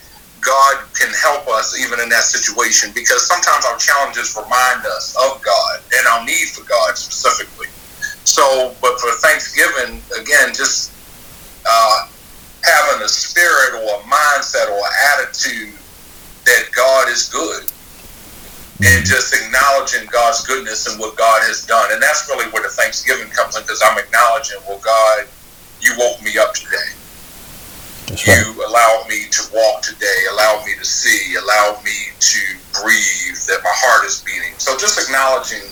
God 0.41 0.81
can 0.97 1.13
help 1.13 1.47
us 1.47 1.79
even 1.79 2.01
in 2.01 2.09
that 2.09 2.25
situation. 2.25 2.91
Because 2.95 3.27
sometimes 3.29 3.67
our 3.67 3.77
challenges 3.77 4.35
remind 4.35 4.87
us 4.87 5.15
of 5.29 5.43
God 5.45 5.85
and 5.93 6.07
our 6.09 6.25
need 6.25 6.49
for 6.57 6.65
God 6.65 6.97
specifically. 6.97 7.69
So, 8.25 8.75
but 8.81 8.99
for 8.99 9.13
Thanksgiving, 9.21 10.01
again, 10.19 10.57
just 10.57 10.91
uh, 11.69 12.09
having 12.65 13.05
a 13.05 13.09
spirit 13.09 13.77
or 13.77 14.01
a 14.01 14.03
mindset 14.09 14.73
or 14.73 14.83
attitude 15.21 15.77
that 16.47 16.73
God 16.73 17.09
is 17.09 17.29
good 17.29 17.71
and 18.85 19.07
just 19.07 19.35
acknowledging 19.35 20.09
God's 20.11 20.47
goodness 20.47 20.91
and 20.91 20.99
what 20.99 21.17
God 21.17 21.43
has 21.47 21.65
done. 21.67 21.93
And 21.93 22.03
that's 22.03 22.29
really 22.29 22.51
where 22.51 22.63
the 22.63 22.69
Thanksgiving 22.69 23.29
comes 23.31 23.57
in 23.57 23.63
because 23.63 23.83
I'm 23.85 23.99
acknowledging, 23.99 24.59
well, 24.67 24.81
God, 24.83 25.27
you 25.81 25.95
woke 25.99 26.23
me 26.23 26.39
up 26.39 26.55
today. 26.55 26.91
Right. 28.11 28.45
You 28.45 28.67
allowed 28.67 29.07
me 29.09 29.27
to 29.31 29.43
walk 29.55 29.83
today, 29.83 30.27
allowed 30.33 30.67
me 30.67 30.75
to 30.79 30.85
see, 30.85 31.37
allowed 31.37 31.83
me 31.85 32.13
to 32.19 32.43
breathe, 32.75 33.39
that 33.49 33.61
my 33.65 33.73
heart 33.73 34.05
is 34.05 34.21
beating. 34.21 34.53
So 34.59 34.77
just 34.77 34.99
acknowledging 34.99 35.63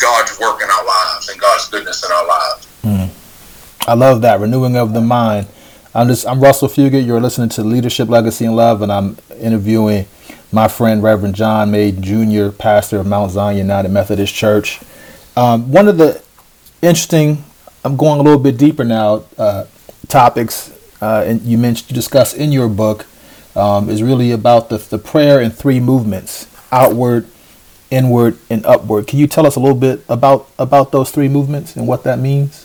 God's 0.00 0.38
work 0.40 0.62
in 0.62 0.68
our 0.70 0.86
lives 0.86 1.28
and 1.28 1.40
God's 1.40 1.68
goodness 1.68 2.04
in 2.04 2.12
our 2.12 2.26
lives. 2.26 2.66
Mm. 2.82 3.88
I 3.88 3.94
love 3.94 4.22
that 4.22 4.40
renewing 4.40 4.76
of 4.76 4.94
the 4.94 5.00
mind. 5.00 5.48
I'm 5.94 6.08
just 6.08 6.26
I'm 6.26 6.40
Russell 6.40 6.68
Fugit. 6.68 7.06
You're 7.06 7.20
listening 7.20 7.48
to 7.50 7.64
Leadership, 7.64 8.08
Legacy, 8.08 8.44
and 8.44 8.56
Love, 8.56 8.82
and 8.82 8.92
I'm 8.92 9.16
interviewing 9.40 10.06
my 10.56 10.68
friend 10.68 11.02
Reverend 11.02 11.34
John 11.34 11.70
Mayden 11.70 12.02
Jr., 12.02 12.48
pastor 12.48 12.98
of 12.98 13.06
Mount 13.06 13.30
Zion 13.30 13.58
United 13.58 13.90
Methodist 13.90 14.34
Church. 14.34 14.80
Um, 15.36 15.70
one 15.70 15.86
of 15.86 15.98
the 15.98 16.22
interesting, 16.80 17.44
I'm 17.84 17.94
going 17.98 18.20
a 18.20 18.22
little 18.22 18.38
bit 18.38 18.56
deeper 18.56 18.82
now, 18.82 19.24
uh, 19.36 19.66
topics, 20.08 20.72
uh, 21.02 21.24
and 21.26 21.42
you 21.42 21.58
mentioned, 21.58 21.90
you 21.90 21.94
discuss 21.94 22.32
in 22.32 22.52
your 22.52 22.70
book, 22.70 23.04
um, 23.54 23.90
is 23.90 24.02
really 24.02 24.32
about 24.32 24.70
the, 24.70 24.78
the 24.78 24.96
prayer 24.96 25.42
in 25.42 25.50
three 25.50 25.78
movements 25.78 26.48
outward, 26.72 27.26
inward, 27.90 28.38
and 28.48 28.64
upward. 28.64 29.06
Can 29.06 29.18
you 29.18 29.26
tell 29.26 29.46
us 29.46 29.56
a 29.56 29.60
little 29.60 29.76
bit 29.76 30.06
about, 30.08 30.48
about 30.58 30.90
those 30.90 31.10
three 31.10 31.28
movements 31.28 31.76
and 31.76 31.86
what 31.86 32.02
that 32.04 32.18
means? 32.18 32.64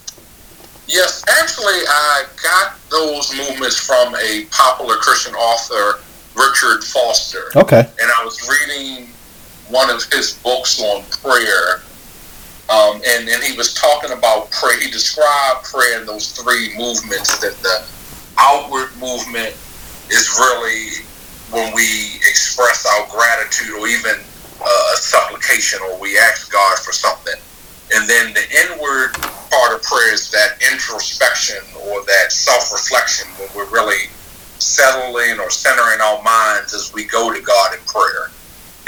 Yes, 0.88 1.26
actually, 1.28 1.84
I 1.90 2.24
got 2.42 2.80
those 2.90 3.36
movements 3.36 3.78
from 3.78 4.16
a 4.16 4.46
popular 4.50 4.96
Christian 4.96 5.34
author 5.36 6.00
Richard 6.36 6.84
Foster. 6.84 7.52
Okay. 7.56 7.80
And 7.80 8.12
I 8.20 8.24
was 8.24 8.48
reading 8.48 9.10
one 9.70 9.90
of 9.90 10.04
his 10.12 10.34
books 10.44 10.82
on 10.82 11.04
prayer. 11.24 11.82
Um, 12.70 13.02
and, 13.06 13.28
and 13.28 13.44
he 13.44 13.58
was 13.58 13.74
talking 13.74 14.12
about 14.12 14.52
prayer. 14.52 14.80
He 14.80 14.90
described 14.90 15.66
prayer 15.66 16.00
in 16.00 16.08
those 16.08 16.32
three 16.32 16.76
movements 16.78 17.40
that 17.40 17.56
the 17.58 17.86
outward 18.38 18.90
movement 18.98 19.56
is 20.10 20.30
really 20.40 21.06
when 21.52 21.74
we 21.76 22.16
express 22.28 22.86
our 22.86 23.08
gratitude 23.12 23.76
or 23.76 23.88
even 23.88 24.16
uh, 24.62 24.94
a 24.94 24.98
supplication 24.98 25.80
or 25.84 26.00
we 26.00 26.18
ask 26.18 26.52
God 26.52 26.78
for 26.80 26.94
something. 26.94 27.36
And 27.94 28.08
then 28.08 28.34
the 28.34 28.46
inward 28.72 29.14
part 29.52 29.76
of 29.76 29.84
prayer 29.84 30.14
is 30.14 30.32
that 30.32 30.56
introspection 30.72 31.60
or 31.76 32.06
that 32.06 32.32
self 32.32 32.72
reflection 32.72 33.28
when 33.38 33.50
we're 33.56 33.70
really 33.70 34.08
settling 34.62 35.40
or 35.40 35.50
centering 35.50 36.00
our 36.02 36.22
minds 36.22 36.74
as 36.74 36.94
we 36.94 37.06
go 37.06 37.34
to 37.34 37.42
God 37.42 37.74
in 37.74 37.80
prayer. 37.86 38.30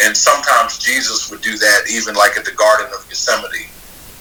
And 0.01 0.15
sometimes 0.15 0.77
Jesus 0.77 1.29
would 1.29 1.41
do 1.41 1.57
that 1.57 1.81
even 1.89 2.15
like 2.15 2.37
at 2.37 2.45
the 2.45 2.53
Garden 2.53 2.87
of 2.93 3.07
Gethsemane, 3.09 3.69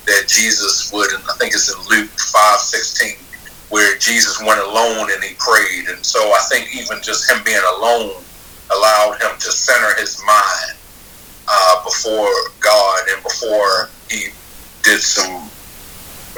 that 0.06 0.24
Jesus 0.28 0.92
would, 0.92 1.12
and 1.12 1.22
I 1.28 1.34
think 1.38 1.54
it's 1.54 1.72
in 1.72 1.78
Luke 1.88 2.10
5 2.10 2.58
16, 2.58 3.16
where 3.68 3.96
Jesus 3.98 4.40
went 4.40 4.60
alone 4.60 5.10
and 5.12 5.22
he 5.22 5.34
prayed. 5.38 5.88
And 5.88 6.04
so 6.04 6.20
I 6.32 6.40
think 6.50 6.74
even 6.74 7.02
just 7.02 7.30
him 7.30 7.42
being 7.44 7.62
alone 7.76 8.22
allowed 8.72 9.20
him 9.20 9.38
to 9.38 9.52
center 9.52 9.94
his 10.00 10.20
mind 10.26 10.76
uh, 11.48 11.84
before 11.84 12.32
God 12.60 13.00
and 13.12 13.22
before 13.22 13.88
he 14.08 14.28
did 14.82 15.00
some 15.00 15.48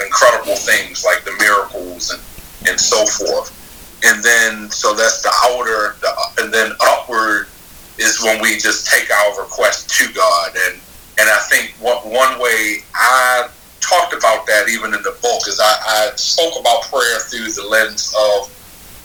incredible 0.05 0.57
things 0.57 1.05
like 1.05 1.25
the 1.25 1.33
miracles 1.39 2.11
and, 2.11 2.21
and 2.69 2.81
so 2.81 3.07
forth 3.07 3.64
and 4.05 4.23
then 4.23 4.71
so 4.71 4.95
that's 4.95 5.23
the 5.23 5.33
outer, 5.45 5.97
the, 6.01 6.43
and 6.43 6.53
then 6.53 6.73
upward 6.81 7.49
is 7.99 8.23
when 8.23 8.43
we 8.43 8.59
just 8.59 8.87
take 8.87 9.11
our 9.11 9.41
request 9.41 9.91
to 9.99 10.13
God. 10.13 10.51
And 10.67 10.81
and 11.19 11.29
I 11.31 11.39
think 11.49 11.75
what, 11.81 12.05
one 12.05 12.41
way 12.41 12.79
I 12.95 13.49
talked 13.81 14.15
about 14.15 14.47
that 14.47 14.69
even 14.69 14.95
in 14.95 15.03
the 15.03 15.17
book 15.23 15.47
is 15.47 15.61
I, 15.61 15.75
I 15.87 16.13
spoke 16.17 16.59
about 16.61 16.83
prayer 16.85 17.21
through 17.21 17.53
the 17.53 17.67
lens 17.69 18.15
of 18.19 18.51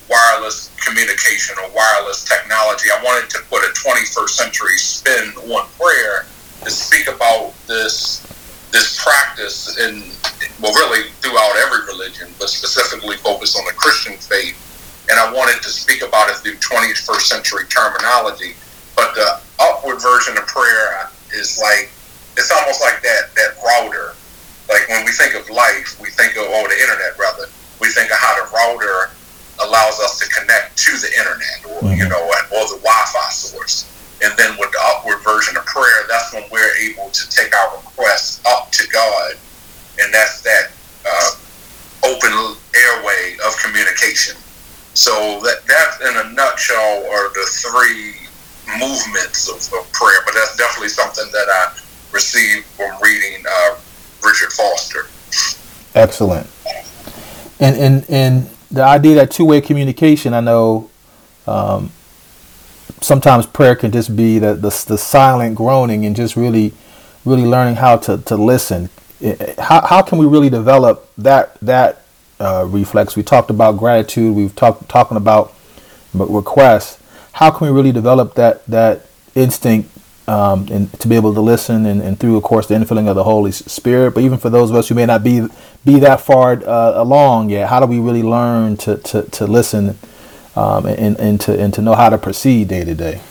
wireless 0.10 0.74
communication 0.84 1.56
or 1.62 1.70
wireless 1.76 2.26
technology. 2.26 2.90
I 2.90 3.02
wanted 3.04 3.30
to 3.32 3.40
put 3.50 3.62
a 3.62 3.72
21st 3.78 4.30
century 4.30 4.78
spin 4.78 5.30
on 5.54 5.68
prayer 5.80 6.26
to 6.64 6.72
speak 6.72 7.08
about 7.08 7.54
this 7.68 8.26
this 8.72 9.02
practice 9.02 9.78
in 9.80 10.04
well 10.62 10.74
really 10.74 11.10
throughout 11.22 11.56
every 11.58 11.86
religion, 11.88 12.28
but 12.40 12.50
specifically 12.50 13.18
focus 13.18 13.58
on 13.58 13.66
the 13.66 13.74
Christian 13.74 14.14
faith. 14.18 14.58
And 15.10 15.20
I 15.20 15.32
wanted 15.34 15.62
to 15.64 15.70
speak 15.70 16.02
about 16.02 16.30
it 16.30 16.38
through 16.38 16.56
21st 16.62 17.22
century 17.22 17.66
terminology. 17.70 18.54
But 18.96 19.16
the 19.16 19.42
upward 19.60 20.02
version 20.02 20.38
of 20.38 20.46
prayer 20.46 21.10
is 21.34 21.60
like 21.60 21.90
it's 22.38 22.52
almost 22.52 22.82
like 22.82 23.02
that 23.02 23.36
that 23.36 23.58
router. 23.64 24.16
Like 24.70 24.88
when 24.88 25.06
we 25.06 25.12
think 25.12 25.36
of 25.36 25.50
life, 25.50 26.00
we 26.00 26.10
think 26.10 26.38
of 26.38 26.46
oh 26.48 26.68
the 26.68 26.78
internet 26.78 27.18
rather. 27.18 27.50
We 27.82 27.90
think 27.90 28.12
of 28.12 28.18
how 28.18 28.38
the 28.38 28.52
router 28.54 29.12
allows 29.66 30.00
us 30.00 30.20
to 30.20 30.26
connect 30.30 30.78
to 30.78 30.92
the 31.00 31.12
internet 31.20 31.58
or 31.66 31.82
mm-hmm. 31.84 32.00
you 32.00 32.08
know 32.08 32.22
or 32.24 32.64
the 32.70 32.80
Wi-Fi 32.80 33.30
source. 33.32 33.86
And 34.22 34.36
then 34.38 34.58
with 34.60 34.72
the 34.72 34.80
upward 34.84 35.24
version 35.24 35.56
of 35.56 35.66
prayer, 35.66 36.04
that's 36.10 36.34
when 36.34 36.44
we're 36.52 36.76
able 36.76 37.10
to 37.10 37.30
take 37.30 37.56
our 37.56 37.78
requests 37.78 38.44
up 38.46 38.70
to 38.74 38.88
God, 38.90 39.34
and 40.02 40.14
that's 40.14 40.42
that 40.42 40.72
uh, 41.08 41.32
open 42.04 42.32
airway 42.76 43.38
of 43.46 43.56
communication. 43.64 44.36
So 45.00 45.40
that 45.40 45.66
that 45.66 46.02
in 46.02 46.28
a 46.28 46.34
nutshell 46.34 47.06
are 47.10 47.30
the 47.30 47.48
three 47.48 48.16
movements 48.78 49.48
of, 49.48 49.80
of 49.80 49.90
prayer. 49.94 50.20
But 50.26 50.34
that's 50.34 50.58
definitely 50.58 50.90
something 50.90 51.24
that 51.32 51.48
I 51.48 51.80
received 52.12 52.66
from 52.66 52.92
reading 53.02 53.46
uh, 53.50 53.78
Richard 54.26 54.52
Foster. 54.52 55.06
Excellent. 55.96 56.48
And 57.62 57.78
and 57.78 58.10
and 58.10 58.50
the 58.70 58.84
idea 58.84 59.16
that 59.16 59.32
two 59.32 59.46
way 59.46 59.62
communication, 59.62 60.34
I 60.34 60.42
know 60.42 60.90
um, 61.48 61.94
sometimes 63.00 63.46
prayer 63.46 63.78
can 63.78 63.94
just 63.94 64.18
be 64.18 64.38
the, 64.38 64.54
the, 64.54 64.84
the 64.86 64.98
silent 64.98 65.56
groaning 65.56 66.06
and 66.06 66.14
just 66.14 66.36
really 66.36 66.74
really 67.24 67.46
learning 67.46 67.76
how 67.76 67.96
to, 67.96 68.18
to 68.18 68.36
listen. 68.36 68.90
How, 69.58 69.80
how 69.86 70.02
can 70.02 70.18
we 70.18 70.26
really 70.26 70.50
develop 70.50 71.10
that 71.18 71.58
that 71.62 72.04
uh, 72.40 72.66
reflex? 72.68 73.16
We 73.16 73.24
talked 73.24 73.50
about 73.50 73.78
gratitude. 73.78 74.36
We've 74.36 74.56
talked 74.56 74.90
talking 74.90 75.18
about 75.18 75.54
requests. 76.14 77.02
How 77.34 77.52
can 77.52 77.68
we 77.68 77.74
really 77.74 77.92
develop 77.92 78.36
that 78.36 78.66
that 78.68 79.06
instinct 79.36 79.90
um, 80.30 80.68
and 80.70 80.94
to 81.00 81.08
be 81.08 81.16
able 81.16 81.34
to 81.34 81.42
listen 81.42 81.88
and, 81.88 82.02
and, 82.02 82.20
through 82.20 82.38
of 82.38 82.44
course 82.44 82.68
the 82.68 82.76
infilling 82.76 83.08
of 83.08 83.16
the 83.16 83.24
Holy 83.24 83.52
Spirit. 83.52 84.14
But 84.14 84.24
even 84.24 84.38
for 84.38 84.52
those 84.52 84.70
of 84.70 84.76
us 84.76 84.88
who 84.88 84.96
may 84.96 85.08
not 85.08 85.24
be 85.24 85.48
be 85.84 86.00
that 86.00 86.22
far 86.22 86.52
uh, 86.52 86.94
along 87.02 87.50
yet, 87.50 87.68
how 87.68 87.80
do 87.80 87.88
we 87.88 88.00
really 88.00 88.22
learn 88.22 88.78
to 88.78 88.98
to, 88.98 89.24
to 89.24 89.48
listen 89.48 89.98
um, 90.56 90.86
and, 90.86 91.20
and 91.20 91.42
to 91.42 91.60
and 91.60 91.74
to 91.74 91.82
know 91.82 91.96
how 91.96 92.10
to 92.10 92.18
proceed 92.20 92.68
day 92.68 92.86
to 92.86 92.94
day? 92.94 93.22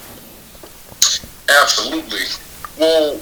Absolutely. 1.49 2.27
Well, 2.81 3.21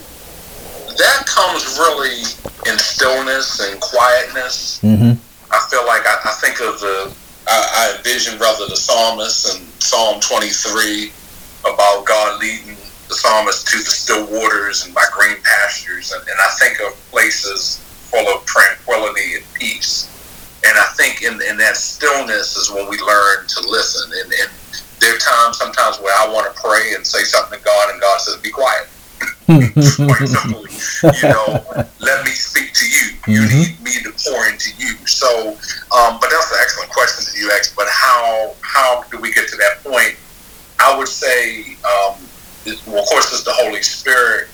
that 0.96 1.26
comes 1.26 1.76
really 1.78 2.22
in 2.70 2.78
stillness 2.78 3.60
and 3.60 3.78
quietness. 3.80 4.80
Mm-hmm. 4.82 5.25
I 5.50 5.66
feel 5.70 5.86
like 5.86 6.02
I, 6.06 6.18
I 6.24 6.32
think 6.40 6.60
of 6.60 6.80
the 6.80 7.14
I, 7.46 7.92
I 7.92 7.96
envision 7.96 8.38
rather 8.38 8.66
the 8.66 8.76
psalmist 8.76 9.54
in 9.54 9.66
Psalm 9.80 10.20
23 10.20 11.12
about 11.62 12.04
God 12.04 12.40
leading 12.40 12.76
the 13.08 13.14
psalmist 13.14 13.68
to 13.68 13.78
the 13.78 13.90
still 13.90 14.26
waters 14.26 14.84
and 14.84 14.94
by 14.94 15.04
green 15.12 15.36
pastures. 15.42 16.12
And, 16.12 16.22
and 16.22 16.38
I 16.40 16.50
think 16.58 16.80
of 16.80 16.98
places 17.10 17.78
full 18.10 18.26
of 18.28 18.44
tranquility 18.46 19.36
and 19.36 19.44
peace. 19.54 20.10
And 20.66 20.76
I 20.76 20.86
think 20.96 21.22
in, 21.22 21.40
in 21.48 21.56
that 21.58 21.76
stillness 21.76 22.56
is 22.56 22.70
when 22.70 22.88
we 22.88 22.98
learn 22.98 23.46
to 23.46 23.60
listen. 23.68 24.10
And, 24.10 24.32
and 24.32 24.50
there 24.98 25.14
are 25.14 25.18
times 25.18 25.58
sometimes 25.58 25.98
where 26.00 26.14
I 26.18 26.32
want 26.32 26.52
to 26.52 26.60
pray 26.60 26.94
and 26.94 27.06
say 27.06 27.22
something 27.22 27.58
to 27.58 27.64
God, 27.64 27.90
and 27.90 28.00
God 28.00 28.20
says, 28.20 28.36
Be 28.38 28.50
quiet. 28.50 28.88
Quite 29.46 30.28
simply, 30.28 30.70
you 31.22 31.28
know, 31.28 31.62
let 32.00 32.24
me 32.24 32.30
speak 32.30 32.72
to 32.74 32.86
you. 32.86 33.16
You 33.26 33.46
mm-hmm. 33.46 33.58
need 33.58 33.80
me 33.82 33.92
to 34.02 34.12
pour 34.24 34.48
into 34.48 34.70
you. 34.78 34.94
So, 35.06 35.50
um, 35.96 36.18
but 36.20 36.30
that's 36.30 36.50
an 36.50 36.58
excellent 36.60 36.90
question 36.90 37.24
that 37.24 37.38
you 37.38 37.50
asked. 37.52 37.76
But 37.76 37.86
how 37.88 38.54
how 38.62 39.04
do 39.10 39.18
we 39.18 39.32
get 39.32 39.48
to 39.48 39.56
that 39.56 39.82
point? 39.84 40.16
I 40.78 40.96
would 40.98 41.08
say 41.08 41.76
um, 41.84 42.18
well, 42.86 43.02
of 43.02 43.08
course, 43.08 43.32
it's 43.32 43.44
the 43.44 43.52
Holy 43.52 43.82
Spirit, 43.82 44.48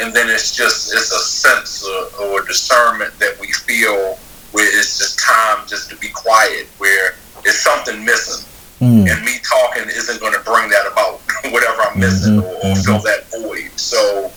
and 0.00 0.12
then 0.12 0.28
it's 0.28 0.54
just 0.54 0.92
it's 0.94 1.12
a 1.12 1.18
sense 1.18 1.86
of, 1.86 2.20
or 2.20 2.44
discernment 2.44 3.18
that 3.18 3.38
we 3.40 3.52
feel 3.52 4.18
where 4.52 4.78
it's 4.78 4.98
just 4.98 5.18
time 5.18 5.66
just 5.66 5.90
to 5.90 5.96
be 5.96 6.08
quiet, 6.08 6.68
where 6.78 7.14
it's 7.44 7.60
something 7.60 8.04
missing, 8.04 8.46
mm. 8.84 9.10
and 9.10 9.24
me 9.24 9.32
talking 9.42 9.88
isn't 9.88 10.20
going 10.20 10.34
to 10.34 10.44
bring 10.44 10.68
that 10.70 10.86
about, 10.90 11.20
whatever 11.52 11.82
I'm 11.82 11.98
missing 11.98 12.36
mm-hmm. 12.36 12.46
or, 12.46 12.54
or 12.54 12.74
mm-hmm. 12.76 12.82
fill 12.82 13.02
that 13.02 13.24
void. 13.32 13.72
So 13.78 14.30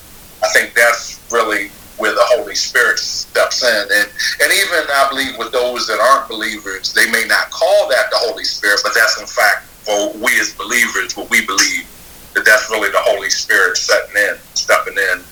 I 0.44 0.48
think 0.54 0.74
that's 0.74 1.20
really 1.32 1.70
where 1.98 2.14
the 2.14 2.24
Holy 2.24 2.56
Spirit 2.56 3.00
steps 3.00 3.64
in. 3.64 3.84
And 3.92 4.10
and 4.42 4.54
even 4.54 4.86
I 4.90 5.08
believe 5.10 5.38
with 5.38 5.52
those 5.52 5.88
that 5.88 6.00
aren't 6.00 6.30
believers, 6.30 6.94
they 6.94 7.10
may 7.12 7.26
not 7.28 7.50
call 7.50 7.90
that 7.90 8.10
the 8.12 8.18
Holy 8.18 8.44
Spirit, 8.44 8.80
but 8.84 8.94
that's 8.94 9.20
in 9.20 9.28
fact 9.28 9.66
for 9.84 10.14
we 10.18 10.40
as 10.40 10.54
believers 10.54 11.16
what 11.16 11.30
we 11.30 11.46
believe 11.46 11.88
that 12.34 12.46
that's 12.46 12.70
really 12.70 12.92
the 12.92 13.02
Holy 13.02 13.30
Spirit 13.30 13.78
setting 13.78 14.16
in, 14.16 14.38
stepping 14.54 14.94
in, 14.94 15.24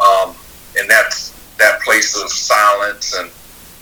um, 0.00 0.34
and 0.78 0.88
that's 0.88 1.30
that 1.58 1.80
place 1.80 2.20
of 2.20 2.30
silence, 2.30 3.14
and 3.16 3.30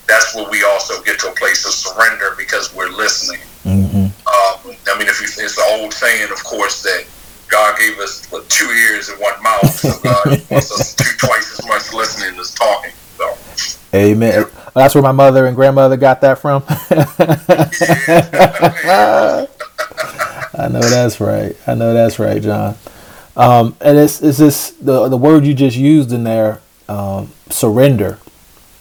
that's 0.06 0.34
where 0.34 0.48
we 0.50 0.62
also 0.64 1.02
get 1.02 1.18
to 1.20 1.30
a 1.30 1.34
place 1.34 1.64
of 1.66 1.72
surrender 1.72 2.34
because 2.36 2.74
we're 2.74 2.90
listening. 2.90 3.40
Mm-hmm. 3.64 3.89
I 5.20 5.22
mean, 5.22 5.28
if 5.28 5.36
you, 5.36 5.44
it's 5.44 5.56
the 5.56 5.80
old 5.80 5.92
saying, 5.92 6.30
of 6.30 6.42
course, 6.44 6.82
that 6.82 7.04
God 7.48 7.78
gave 7.78 7.98
us 7.98 8.26
two 8.48 8.66
ears 8.66 9.10
and 9.10 9.20
one 9.20 9.42
mouth, 9.42 9.70
so 9.70 9.90
God 10.02 10.26
wants 10.50 10.72
us 10.72 10.94
to 10.94 11.04
do 11.04 11.10
twice 11.18 11.58
as 11.58 11.66
much 11.66 11.92
listening 11.92 12.38
as 12.40 12.54
talking. 12.54 12.92
So. 13.18 13.36
Amen. 13.92 14.46
That's 14.74 14.94
where 14.94 15.02
my 15.02 15.12
mother 15.12 15.46
and 15.46 15.54
grandmother 15.54 15.96
got 15.96 16.22
that 16.22 16.38
from. 16.38 16.62
I 20.54 20.68
know 20.68 20.80
that's 20.80 21.20
right. 21.20 21.56
I 21.66 21.74
know 21.74 21.92
that's 21.92 22.18
right, 22.18 22.40
John. 22.40 22.76
Um, 23.36 23.76
and 23.80 23.98
it's 23.98 24.22
it's 24.22 24.38
this 24.38 24.70
the 24.72 25.08
the 25.08 25.16
word 25.16 25.44
you 25.44 25.54
just 25.54 25.76
used 25.76 26.12
in 26.12 26.24
there, 26.24 26.60
um, 26.88 27.32
surrender. 27.50 28.18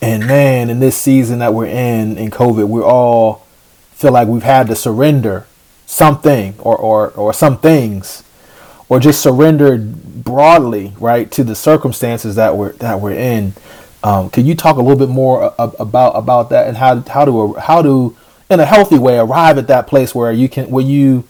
And 0.02 0.26
man, 0.28 0.70
in 0.70 0.80
this 0.80 0.96
season 0.96 1.40
that 1.40 1.54
we're 1.54 1.68
in 1.68 2.18
in 2.18 2.32
COVID, 2.32 2.68
we 2.68 2.82
all 2.82 3.46
feel 3.92 4.12
like 4.12 4.28
we've 4.28 4.44
had 4.44 4.68
to 4.68 4.76
surrender 4.76 5.46
something 5.90 6.54
or 6.60 6.78
or 6.78 7.10
or 7.12 7.34
some 7.34 7.58
things, 7.58 8.24
or 8.88 9.00
just 9.00 9.22
surrendered 9.22 10.24
broadly, 10.24 10.94
right, 11.00 11.32
to 11.32 11.44
the 11.44 11.56
circumstances 11.56 12.36
that 12.36 12.56
we're 12.56 12.74
that 12.74 13.02
we're 13.02 13.14
in. 13.14 13.54
Um, 14.04 14.30
can 14.30 14.46
you 14.46 14.56
talk 14.56 14.78
a 14.78 14.82
little 14.82 14.98
bit 14.98 15.10
more 15.10 15.54
about 15.58 16.12
about 16.12 16.50
that 16.52 16.68
and 16.68 16.78
how 16.78 17.02
how 17.02 17.26
to 17.26 17.54
how 17.56 17.82
to 17.82 18.16
in 18.50 18.60
a 18.60 18.66
healthy 18.66 18.98
way 19.00 19.18
arrive 19.18 19.58
at 19.58 19.68
that 19.68 19.88
place 19.88 20.14
where 20.14 20.32
you 20.32 20.48
can 20.48 20.70
where 20.70 20.86
you 20.86 21.28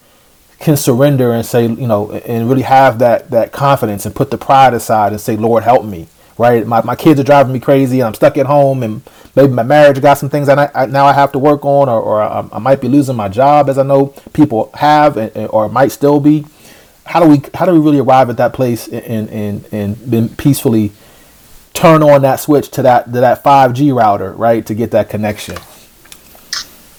can 0.59 0.75
surrender 0.75 1.31
and 1.31 1.45
say, 1.45 1.65
you 1.65 1.87
know, 1.87 2.11
and 2.11 2.49
really 2.49 2.63
have 2.63 2.99
that 2.99 3.31
that 3.31 3.53
confidence 3.53 4.05
and 4.05 4.13
put 4.13 4.29
the 4.29 4.37
pride 4.37 4.73
aside 4.73 5.13
and 5.13 5.21
say, 5.21 5.37
Lord, 5.37 5.63
help 5.63 5.85
me. 5.85 6.07
Right, 6.39 6.65
my, 6.65 6.81
my 6.83 6.95
kids 6.95 7.19
are 7.19 7.23
driving 7.23 7.51
me 7.51 7.59
crazy, 7.59 7.99
and 7.99 8.07
I'm 8.07 8.13
stuck 8.13 8.37
at 8.37 8.45
home, 8.45 8.81
and 8.81 9.01
maybe 9.35 9.51
my 9.51 9.61
marriage 9.61 10.01
got 10.01 10.17
some 10.17 10.29
things 10.29 10.47
that 10.47 10.57
I, 10.57 10.71
I 10.73 10.85
now 10.85 11.05
I 11.05 11.11
have 11.11 11.33
to 11.33 11.39
work 11.39 11.65
on, 11.65 11.89
or, 11.89 11.99
or 12.01 12.21
I, 12.21 12.47
I, 12.53 12.59
might 12.59 12.79
be 12.79 12.87
losing 12.87 13.17
my 13.17 13.27
job, 13.27 13.69
as 13.69 13.77
I 13.77 13.83
know 13.83 14.13
people 14.31 14.71
have, 14.75 15.17
and, 15.17 15.49
or 15.49 15.67
might 15.67 15.91
still 15.91 16.21
be. 16.21 16.45
How 17.05 17.19
do 17.19 17.27
we 17.27 17.41
how 17.53 17.65
do 17.65 17.73
we 17.73 17.79
really 17.79 17.99
arrive 17.99 18.29
at 18.29 18.37
that 18.37 18.53
place 18.53 18.87
and 18.87 19.29
and 19.29 19.67
and, 19.73 20.13
and 20.13 20.37
peacefully 20.37 20.93
turn 21.73 22.01
on 22.03 22.21
that 22.21 22.39
switch 22.39 22.71
to 22.71 22.83
that 22.83 23.11
to 23.11 23.19
that 23.19 23.43
5G 23.43 23.93
router, 23.93 24.31
right, 24.31 24.65
to 24.65 24.73
get 24.73 24.91
that 24.91 25.09
connection? 25.09 25.57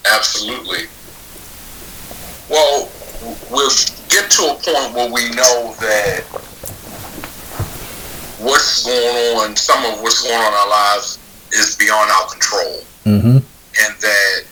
Absolutely. 0.04 0.84
Well, 2.50 2.90
we'll 3.50 3.70
get 4.10 4.30
to 4.32 4.42
a 4.42 4.54
point 4.60 4.94
where 4.94 5.10
we 5.10 5.30
know 5.30 5.74
that 5.80 6.24
what's 8.40 8.84
going 8.84 9.36
on, 9.38 9.56
some 9.56 9.84
of 9.86 10.00
what's 10.02 10.22
going 10.22 10.34
on 10.34 10.52
in 10.52 10.58
our 10.58 10.70
lives 10.70 11.18
is 11.52 11.76
beyond 11.76 12.10
our 12.10 12.28
control. 12.28 12.80
Mm-hmm. 13.04 13.36
And 13.38 13.92
that 14.00 14.44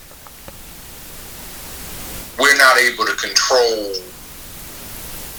we're 2.38 2.56
not 2.56 2.78
able 2.78 3.04
to 3.04 3.16
control 3.16 3.94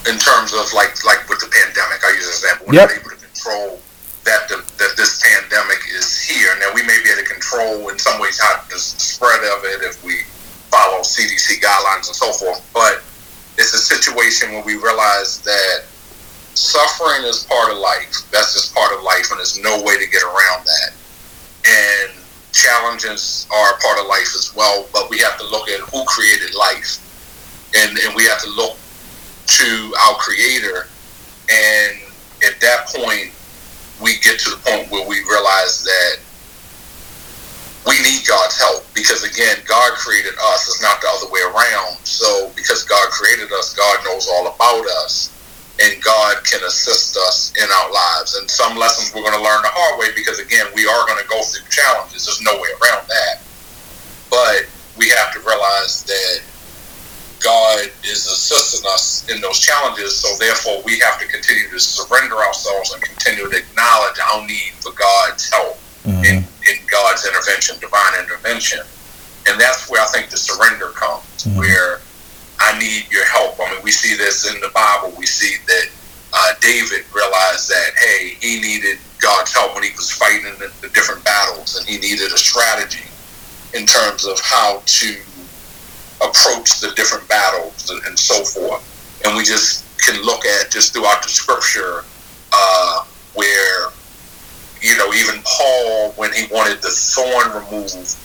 in 0.07 0.17
terms 0.19 0.53
of 0.53 0.71
like 0.73 1.03
like 1.05 1.27
with 1.29 1.39
the 1.39 1.49
pandemic. 1.51 2.03
I 2.03 2.11
use 2.13 2.27
an 2.27 2.33
example. 2.33 2.67
We're 2.67 2.75
yep. 2.75 2.89
not 2.89 2.99
able 2.99 3.09
to 3.11 3.21
control 3.21 3.79
that 4.25 4.47
the, 4.49 4.57
that 4.77 4.93
this 4.97 5.21
pandemic 5.23 5.79
is 5.91 6.21
here. 6.21 6.53
Now 6.59 6.71
we 6.73 6.83
may 6.83 6.99
be 7.03 7.09
able 7.09 7.23
to 7.23 7.29
control 7.29 7.89
in 7.89 7.97
some 7.97 8.19
ways 8.19 8.39
how 8.39 8.61
the 8.69 8.77
spread 8.77 9.41
of 9.57 9.63
it 9.65 9.81
if 9.81 10.03
we 10.03 10.23
follow 10.69 11.01
CDC 11.01 11.61
guidelines 11.61 12.07
and 12.07 12.15
so 12.15 12.31
forth, 12.31 12.61
but 12.73 13.01
it's 13.57 13.73
a 13.73 13.81
situation 13.81 14.51
where 14.51 14.63
we 14.63 14.75
realize 14.75 15.41
that 15.41 15.85
suffering 16.53 17.23
is 17.23 17.45
part 17.45 17.71
of 17.71 17.77
life. 17.77 18.29
That's 18.31 18.53
just 18.53 18.73
part 18.73 18.93
of 18.95 19.03
life, 19.03 19.31
and 19.31 19.39
there's 19.39 19.59
no 19.61 19.81
way 19.83 19.97
to 19.97 20.09
get 20.09 20.23
around 20.23 20.65
that. 20.65 20.93
And 21.67 22.11
challenges 22.51 23.47
are 23.53 23.73
a 23.73 23.77
part 23.77 23.99
of 23.99 24.07
life 24.07 24.33
as 24.35 24.53
well, 24.55 24.87
but 24.93 25.09
we 25.09 25.19
have 25.19 25.37
to 25.39 25.45
look 25.47 25.69
at 25.69 25.79
who 25.79 26.03
created 26.05 26.55
life. 26.55 27.05
And, 27.75 27.97
and 27.99 28.15
we 28.15 28.25
have 28.25 28.41
to 28.41 28.49
look 28.49 28.77
to 29.45 29.93
our 30.07 30.15
creator. 30.15 30.87
And 31.49 31.97
at 32.45 32.59
that 32.61 32.87
point, 32.87 33.31
we 34.01 34.17
get 34.19 34.39
to 34.39 34.51
the 34.51 34.57
point 34.57 34.91
where 34.91 35.07
we 35.07 35.19
realize 35.29 35.83
that 35.83 36.17
we 37.87 38.01
need 38.01 38.27
God's 38.27 38.57
help 38.57 38.85
because 38.93 39.23
again, 39.23 39.57
God 39.65 39.93
created 39.93 40.33
us. 40.51 40.67
It's 40.67 40.81
not 40.81 41.01
the 41.01 41.07
other 41.09 41.31
way 41.31 41.41
around. 41.41 41.97
So 42.03 42.51
because 42.55 42.83
God 42.83 43.09
created 43.09 43.51
us, 43.51 43.73
God 43.73 44.03
knows 44.05 44.27
all 44.27 44.47
about 44.47 44.85
us 44.85 45.33
and 45.81 46.03
God 46.03 46.43
can 46.43 46.63
assist 46.63 47.15
us 47.15 47.53
in 47.55 47.63
our 47.63 47.91
lives. 47.91 48.36
And 48.36 48.50
some 48.50 48.77
lessons 48.77 49.15
we're 49.15 49.24
going 49.24 49.38
to 49.38 49.43
learn 49.43 49.62
the 49.63 49.71
hard 49.71 50.00
way 50.00 50.12
because, 50.15 50.39
again, 50.39 50.67
we 50.75 50.86
are 50.86 51.07
going 51.07 51.21
to 51.21 51.29
go 51.29 51.41
through 51.41 51.67
challenges. 51.69 52.25
There's 52.25 52.41
no 52.41 52.55
way 52.59 52.69
around 52.83 53.07
that. 53.07 53.41
But 54.29 54.67
we 54.98 55.09
have 55.09 55.31
to 55.33 55.39
realize 55.39 56.03
that 56.03 56.43
God 57.39 57.88
is 58.03 58.27
assisting 58.27 58.83
us 58.91 59.24
in 59.31 59.39
those 59.39 59.59
challenges. 59.59 60.19
So, 60.19 60.36
therefore, 60.36 60.83
we 60.83 61.00
have 61.00 61.19
to 61.19 61.27
continue 61.27 61.69
to 61.71 61.79
surrender 61.79 62.36
ourselves 62.36 62.91
and 62.91 63.01
continue 63.01 63.50
to 63.50 63.57
acknowledge 63.57 64.19
our 64.19 64.45
need 64.45 64.75
for 64.83 64.91
God's 64.91 65.50
help 65.50 65.79
mm-hmm. 66.03 66.24
in, 66.27 66.38
in 66.43 66.77
God's 66.91 67.25
intervention, 67.25 67.79
divine 67.79 68.19
intervention. 68.19 68.83
And 69.48 69.59
that's 69.59 69.89
where 69.89 70.01
I 70.01 70.07
think 70.12 70.29
the 70.29 70.38
surrender 70.38 70.91
comes, 70.91 71.24
mm-hmm. 71.48 71.57
where 71.57 72.01
I 72.59 72.77
need 72.77 73.11
your 73.11 73.25
help. 73.25 73.55
I 73.59 73.71
mean, 73.71 73.81
we 73.83 73.91
see 73.91 74.15
this 74.15 74.53
in 74.53 74.59
the 74.61 74.69
Bible. 74.69 75.13
We 75.17 75.25
see 75.25 75.57
that 75.67 75.85
uh, 76.33 76.53
David 76.61 77.05
realized 77.13 77.69
that, 77.69 77.91
hey, 77.97 78.35
he 78.39 78.59
needed 78.61 78.99
God's 79.19 79.53
help 79.53 79.75
when 79.75 79.83
he 79.83 79.91
was 79.91 80.11
fighting 80.11 80.43
the, 80.59 80.71
the 80.81 80.89
different 80.93 81.23
battles, 81.23 81.77
and 81.77 81.87
he 81.87 81.97
needed 81.97 82.31
a 82.31 82.37
strategy 82.37 83.07
in 83.73 83.85
terms 83.85 84.25
of 84.25 84.39
how 84.41 84.81
to 84.85 85.15
approach 86.21 86.81
the 86.81 86.91
different 86.95 87.27
battles 87.29 87.89
and 88.05 88.19
so 88.19 88.43
forth. 88.43 88.83
And 89.25 89.37
we 89.37 89.43
just 89.43 89.85
can 89.99 90.21
look 90.23 90.45
at 90.45 90.71
just 90.71 90.93
throughout 90.93 91.23
the 91.23 91.29
scripture 91.29 92.03
uh, 92.51 93.05
where, 93.35 93.89
you 94.81 94.97
know, 94.97 95.13
even 95.13 95.41
Paul, 95.43 96.11
when 96.13 96.33
he 96.33 96.47
wanted 96.51 96.81
the 96.81 96.89
thorn 96.89 97.63
removed 97.63 98.17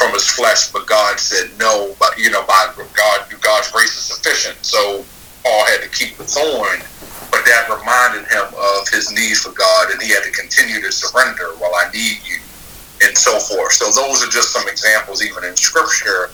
from 0.00 0.12
his 0.12 0.26
flesh, 0.26 0.72
but 0.72 0.86
God 0.86 1.20
said 1.20 1.50
no. 1.58 1.94
But 2.00 2.16
you 2.16 2.30
know, 2.30 2.42
by 2.46 2.72
God, 2.96 3.20
God's 3.42 3.70
grace 3.70 3.92
is 3.92 4.04
sufficient. 4.08 4.56
So 4.64 5.04
Paul 5.44 5.64
had 5.66 5.82
to 5.82 5.90
keep 5.90 6.16
the 6.16 6.24
thorn, 6.24 6.80
but 7.30 7.44
that 7.44 7.68
reminded 7.68 8.24
him 8.32 8.48
of 8.56 8.88
his 8.88 9.12
need 9.12 9.36
for 9.36 9.52
God, 9.52 9.89
and 10.00 10.08
he 10.08 10.14
had 10.16 10.24
to 10.24 10.32
continue 10.32 10.80
to 10.80 10.90
surrender. 10.90 11.52
Well, 11.60 11.72
I 11.76 11.92
need 11.92 12.24
you, 12.24 12.40
and 13.04 13.12
so 13.12 13.36
forth. 13.36 13.76
So 13.76 13.92
those 13.92 14.24
are 14.24 14.32
just 14.32 14.52
some 14.52 14.66
examples, 14.66 15.20
even 15.20 15.44
in 15.44 15.54
Scripture, 15.56 16.32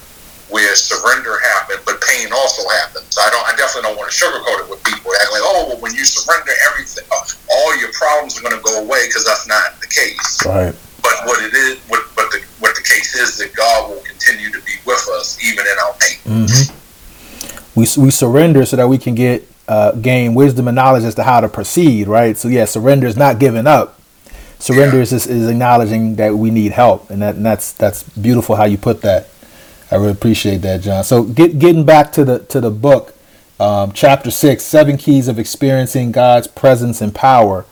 where 0.49 0.75
surrender 0.77 1.43
happened, 1.43 1.83
but 1.85 1.99
pain 2.01 2.31
also 2.31 2.63
happens. 2.79 3.19
I 3.19 3.29
don't. 3.31 3.43
I 3.43 3.59
definitely 3.59 3.91
don't 3.91 3.99
want 3.99 4.11
to 4.11 4.15
sugarcoat 4.15 4.63
it 4.63 4.71
with 4.71 4.83
people. 4.87 5.11
Act 5.19 5.35
like, 5.35 5.43
oh, 5.43 5.67
well, 5.69 5.81
when 5.83 5.95
you 5.95 6.07
surrender 6.07 6.55
everything, 6.71 7.05
all 7.11 7.77
your 7.83 7.91
problems 7.93 8.39
are 8.39 8.43
going 8.47 8.55
to 8.55 8.63
go 8.63 8.79
away 8.79 9.11
because 9.11 9.27
that's 9.27 9.51
not 9.51 9.81
the 9.83 9.91
case. 9.91 10.47
Right. 10.47 10.75
But 11.03 11.27
what 11.27 11.43
it 11.43 11.55
is, 11.55 11.79
what, 11.91 12.03
what 12.15 12.31
the 12.31 12.39
what 12.63 12.75
the 12.77 12.83
case 12.83 13.19
is, 13.19 13.37
that 13.39 13.55
God 13.55 13.91
will 13.91 14.03
continue 14.07 14.51
to 14.55 14.63
be 14.63 14.79
with 14.87 15.03
us 15.19 15.43
even 15.43 15.67
in 15.67 15.77
our 15.83 15.95
pain. 15.99 16.47
Mm-hmm. 16.47 16.71
We 17.75 17.87
we 17.99 18.11
surrender 18.11 18.65
so 18.65 18.77
that 18.77 18.87
we 18.89 18.99
can 18.99 19.17
get 19.17 19.51
uh, 19.69 19.93
gain 19.93 20.35
wisdom 20.35 20.69
and 20.69 20.75
knowledge 20.75 21.05
as 21.05 21.15
to 21.17 21.25
how 21.25 21.41
to 21.41 21.49
proceed. 21.49 22.09
Right. 22.09 22.37
So 22.37 22.49
yeah, 22.49 22.65
surrender 22.65 23.07
is 23.07 23.17
not 23.17 23.39
giving 23.39 23.67
up. 23.67 24.01
Surrender 24.59 24.97
yeah. 24.97 25.03
is, 25.03 25.13
is 25.13 25.49
acknowledging 25.49 26.17
that 26.17 26.35
we 26.35 26.51
need 26.51 26.73
help, 26.73 27.11
and 27.11 27.21
that 27.23 27.37
and 27.37 27.45
that's 27.45 27.73
that's 27.73 28.03
beautiful 28.05 28.57
how 28.57 28.65
you 28.65 28.79
put 28.79 29.03
that. 29.03 29.29
I 29.91 29.97
really 29.97 30.13
appreciate 30.13 30.59
that, 30.59 30.81
John. 30.81 31.05
So 31.05 31.23
get, 31.23 31.59
getting 31.59 31.85
back 31.85 32.13
to 32.13 32.25
the 32.25 32.39
to 32.41 32.61
the 32.61 32.71
book, 32.71 33.15
um, 33.61 33.93
chapter 33.93 34.31
six, 34.31 34.65
seven 34.65 34.97
keys 34.97 35.29
of 35.29 35.39
experiencing 35.39 36.11
God's 36.11 36.47
presence 36.47 37.01
and 37.01 37.15
power 37.15 37.67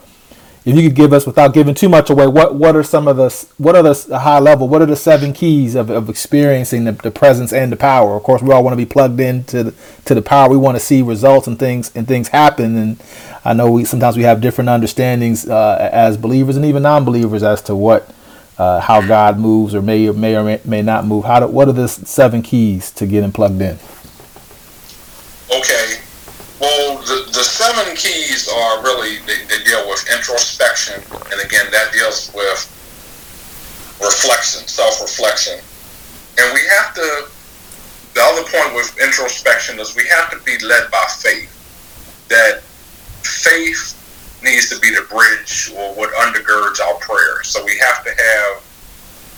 if 0.64 0.74
you 0.74 0.82
could 0.82 0.96
give 0.96 1.12
us 1.12 1.26
without 1.26 1.52
giving 1.52 1.74
too 1.74 1.88
much 1.88 2.08
away 2.08 2.26
what 2.26 2.54
what 2.54 2.74
are 2.74 2.82
some 2.82 3.06
of 3.06 3.16
the 3.16 3.46
what 3.58 3.76
are 3.76 3.82
the 3.82 4.18
high 4.18 4.38
level 4.38 4.66
what 4.66 4.80
are 4.80 4.86
the 4.86 4.96
seven 4.96 5.32
keys 5.32 5.74
of, 5.74 5.90
of 5.90 6.08
experiencing 6.08 6.84
the, 6.84 6.92
the 6.92 7.10
presence 7.10 7.52
and 7.52 7.70
the 7.70 7.76
power? 7.76 8.16
Of 8.16 8.22
course 8.22 8.40
we 8.40 8.52
all 8.52 8.64
want 8.64 8.72
to 8.72 8.76
be 8.76 8.86
plugged 8.86 9.20
into 9.20 9.64
the, 9.64 9.74
to 10.06 10.14
the 10.14 10.22
power. 10.22 10.48
We 10.48 10.56
want 10.56 10.76
to 10.76 10.80
see 10.80 11.02
results 11.02 11.46
and 11.46 11.58
things 11.58 11.94
and 11.94 12.08
things 12.08 12.28
happen. 12.28 12.76
And 12.76 13.02
i 13.44 13.52
know 13.52 13.70
we 13.70 13.84
sometimes 13.84 14.16
we 14.16 14.22
have 14.22 14.40
different 14.40 14.70
understandings 14.70 15.48
uh, 15.48 15.90
as 15.92 16.16
believers 16.16 16.56
and 16.56 16.64
even 16.64 16.82
non-believers 16.82 17.42
as 17.42 17.60
to 17.62 17.76
what 17.76 18.10
uh, 18.56 18.80
how 18.80 19.06
god 19.06 19.38
moves 19.38 19.74
or 19.74 19.82
may 19.82 20.08
or 20.08 20.14
may 20.14 20.36
or 20.36 20.60
may, 20.64 20.80
not 20.80 21.04
move. 21.04 21.24
How 21.24 21.40
do, 21.40 21.48
what 21.48 21.68
are 21.68 21.72
the 21.72 21.88
seven 21.88 22.40
keys 22.40 22.90
to 22.92 23.06
getting 23.06 23.32
plugged 23.32 23.60
in? 23.60 23.78
Okay 25.54 26.03
the, 27.06 27.30
the 27.32 27.44
seven 27.44 27.94
keys 27.96 28.48
are 28.48 28.82
really, 28.82 29.18
they, 29.26 29.44
they 29.46 29.62
deal 29.64 29.88
with 29.88 30.04
introspection. 30.12 31.02
And 31.32 31.40
again, 31.40 31.66
that 31.70 31.92
deals 31.92 32.32
with 32.34 32.70
reflection, 34.00 34.66
self 34.66 35.00
reflection. 35.00 35.60
And 36.38 36.54
we 36.54 36.60
have 36.66 36.94
to, 36.94 37.28
the 38.14 38.20
other 38.22 38.42
point 38.42 38.74
with 38.74 38.98
introspection 38.98 39.78
is 39.78 39.94
we 39.94 40.06
have 40.08 40.30
to 40.30 40.38
be 40.44 40.58
led 40.64 40.90
by 40.90 41.04
faith. 41.18 41.50
That 42.28 42.62
faith 43.22 44.00
needs 44.42 44.68
to 44.70 44.78
be 44.78 44.90
the 44.90 45.06
bridge 45.08 45.72
or 45.76 45.94
what 45.94 46.12
undergirds 46.14 46.80
our 46.80 46.94
prayer. 46.94 47.42
So 47.44 47.64
we 47.64 47.78
have 47.78 48.04
to 48.04 48.10
have 48.10 48.62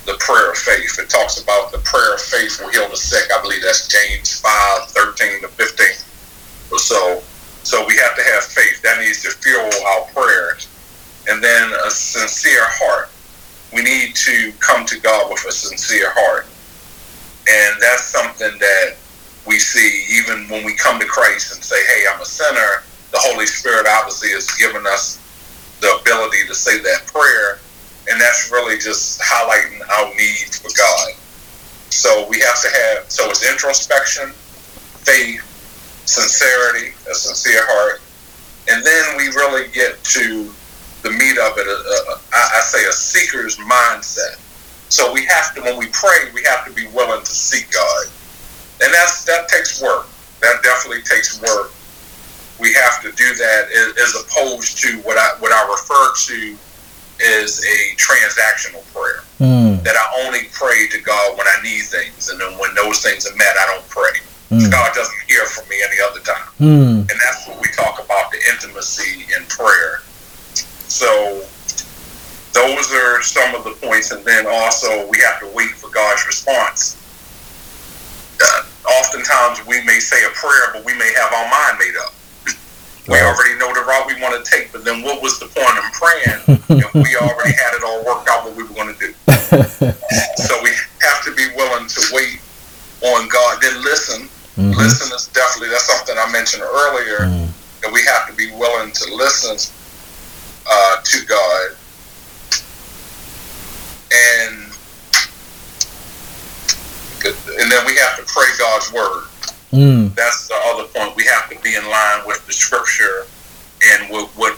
the 0.06 0.14
prayer 0.18 0.50
of 0.50 0.58
faith. 0.58 0.98
It 0.98 1.10
talks 1.10 1.42
about 1.42 1.72
the 1.72 1.78
prayer 1.78 2.14
of 2.14 2.20
faith 2.20 2.60
will 2.60 2.70
heal 2.70 2.88
the 2.88 2.96
sick. 2.96 3.30
I 3.32 3.42
believe 3.42 3.62
that's 3.62 3.88
James 3.88 4.40
5 4.40 4.88
13 4.90 5.42
to 5.42 5.48
15 5.48 5.86
or 6.70 6.78
so. 6.78 7.22
So 7.66 7.84
we 7.84 7.96
have 7.96 8.14
to 8.14 8.22
have 8.22 8.44
faith. 8.44 8.80
That 8.82 9.00
needs 9.00 9.22
to 9.22 9.30
fuel 9.30 9.68
our 9.88 10.06
prayers. 10.14 10.68
And 11.28 11.42
then 11.42 11.72
a 11.84 11.90
sincere 11.90 12.62
heart. 12.62 13.10
We 13.74 13.82
need 13.82 14.14
to 14.14 14.52
come 14.60 14.86
to 14.86 15.00
God 15.00 15.28
with 15.28 15.44
a 15.48 15.50
sincere 15.50 16.12
heart. 16.14 16.46
And 17.50 17.82
that's 17.82 18.04
something 18.04 18.56
that 18.60 18.94
we 19.48 19.58
see 19.58 20.06
even 20.14 20.46
when 20.48 20.64
we 20.64 20.76
come 20.76 21.00
to 21.00 21.06
Christ 21.06 21.56
and 21.56 21.64
say, 21.64 21.84
hey, 21.86 22.04
I'm 22.08 22.20
a 22.20 22.24
sinner. 22.24 22.84
The 23.10 23.18
Holy 23.18 23.46
Spirit 23.46 23.86
obviously 23.90 24.30
has 24.30 24.48
given 24.54 24.86
us 24.86 25.18
the 25.80 25.90
ability 26.00 26.46
to 26.46 26.54
say 26.54 26.78
that 26.78 27.06
prayer. 27.06 27.58
And 28.08 28.20
that's 28.20 28.48
really 28.52 28.78
just 28.78 29.20
highlighting 29.20 29.82
our 29.90 30.14
need 30.14 30.54
for 30.54 30.70
God. 30.78 31.18
So 31.90 32.28
we 32.30 32.38
have 32.38 32.62
to 32.62 32.68
have, 32.68 33.10
so 33.10 33.28
it's 33.28 33.42
introspection, 33.42 34.30
faith, 35.02 35.42
sincerity, 36.06 36.94
a 37.10 37.14
sincere 37.14 37.62
heart, 37.66 38.00
and 38.68 38.84
then 38.84 39.16
we 39.16 39.28
really 39.28 39.70
get 39.70 40.02
to 40.04 40.50
the 41.02 41.10
meat 41.10 41.38
of 41.38 41.54
it. 41.58 41.66
I, 42.32 42.58
I 42.58 42.60
say 42.62 42.86
a 42.86 42.92
seeker's 42.92 43.56
mindset. 43.58 44.42
So 44.88 45.12
we 45.12 45.24
have 45.26 45.54
to, 45.54 45.62
when 45.62 45.78
we 45.78 45.88
pray, 45.88 46.30
we 46.32 46.42
have 46.44 46.64
to 46.66 46.72
be 46.72 46.86
willing 46.88 47.20
to 47.20 47.30
seek 47.30 47.70
God, 47.70 48.06
and 48.82 48.92
that's 48.94 49.24
that 49.24 49.48
takes 49.48 49.82
work. 49.82 50.06
That 50.40 50.62
definitely 50.62 51.02
takes 51.02 51.40
work. 51.42 51.72
We 52.60 52.72
have 52.72 53.02
to 53.02 53.12
do 53.12 53.34
that 53.34 53.68
as 54.00 54.14
opposed 54.14 54.78
to 54.82 54.98
what 55.02 55.18
I 55.18 55.36
what 55.40 55.52
I 55.52 55.68
refer 55.68 56.14
to 56.32 56.56
is 57.18 57.64
a 57.64 57.96
transactional 57.96 58.84
prayer. 58.92 59.22
Mm. 59.40 59.82
That 59.82 59.96
I 59.96 60.26
only 60.26 60.48
pray 60.52 60.86
to 60.88 61.00
God 61.00 61.36
when 61.36 61.46
I 61.46 61.60
need 61.62 61.82
things, 61.82 62.30
and 62.30 62.40
then 62.40 62.58
when 62.58 62.74
those 62.74 63.02
things 63.02 63.26
are 63.26 63.36
met, 63.36 63.56
I 63.58 63.66
don't 63.74 63.88
pray. 63.88 64.20
Mm. 64.50 64.70
God 64.70 64.94
doesn't 64.94 65.22
hear 65.28 65.44
from 65.46 65.68
me 65.68 65.76
any 65.82 65.96
other 66.00 66.20
time. 66.20 66.48
Mm. 66.60 67.10
And 67.10 67.20
that's 67.20 67.48
what 67.48 67.60
we 67.60 67.68
talk 67.72 68.02
about 68.02 68.30
the 68.30 68.38
intimacy 68.52 69.26
in 69.34 69.44
prayer. 69.46 70.00
So 70.86 71.42
those 72.52 72.92
are 72.94 73.22
some 73.22 73.54
of 73.54 73.64
the 73.64 73.74
points. 73.82 74.12
And 74.12 74.24
then 74.24 74.46
also 74.46 75.08
we 75.08 75.18
have 75.18 75.40
to 75.40 75.50
wait 75.52 75.70
for 75.70 75.90
God's 75.90 76.24
response. 76.26 77.02
Uh, 78.40 78.62
oftentimes 79.00 79.66
we 79.66 79.84
may 79.84 79.98
say 79.98 80.24
a 80.24 80.30
prayer, 80.30 80.70
but 80.72 80.84
we 80.84 80.94
may 80.94 81.12
have 81.14 81.32
our 81.32 81.50
mind 81.50 81.78
made 81.78 81.96
up. 81.98 82.14
We 83.08 83.18
already 83.22 83.54
know 83.54 83.72
the 83.72 83.86
route 83.86 84.06
we 84.08 84.20
want 84.20 84.34
to 84.34 84.50
take, 84.50 84.72
but 84.72 84.84
then 84.84 85.02
what 85.02 85.22
was 85.22 85.38
the 85.38 85.46
point 85.46 85.78
in 85.78 85.86
praying 85.94 86.58
if 86.82 86.94
we 86.94 87.14
already 87.22 87.54
had 87.54 87.74
it 87.74 87.84
all 87.84 88.04
worked 88.04 88.28
out 88.28 88.44
what 88.44 88.56
we 88.56 88.64
were 88.64 88.74
going 88.74 88.92
to 88.92 88.98
do? 88.98 89.14
so 90.42 90.58
we 90.62 90.70
have 91.02 91.22
to 91.22 91.32
be 91.36 91.46
willing 91.54 91.86
to 91.86 92.00
wait 92.12 92.40
on 93.02 93.28
God, 93.28 93.62
then 93.62 93.80
listen 93.84 94.28
Mm-hmm. 94.56 94.78
Listen 94.78 95.14
is 95.14 95.28
definitely 95.28 95.68
that's 95.68 95.84
something 95.84 96.16
I 96.18 96.30
mentioned 96.32 96.62
earlier 96.62 97.28
mm. 97.28 97.48
that 97.82 97.92
we 97.92 98.02
have 98.02 98.26
to 98.28 98.34
be 98.34 98.50
willing 98.52 98.90
to 98.90 99.14
listen 99.14 99.56
uh, 100.68 100.96
to 101.04 101.26
God 101.26 101.76
and 104.12 104.72
and 107.26 107.72
then 107.72 107.84
we 107.86 107.96
have 107.96 108.16
to 108.16 108.24
pray 108.26 108.46
God's 108.58 108.92
word. 108.92 109.24
Mm. 109.72 110.14
That's 110.14 110.48
the 110.48 110.54
other 110.66 110.84
point. 110.84 111.16
We 111.16 111.24
have 111.24 111.50
to 111.50 111.58
be 111.60 111.74
in 111.74 111.84
line 111.90 112.22
with 112.26 112.46
the 112.46 112.52
scripture 112.52 113.26
and 113.82 114.08
what 114.10 114.56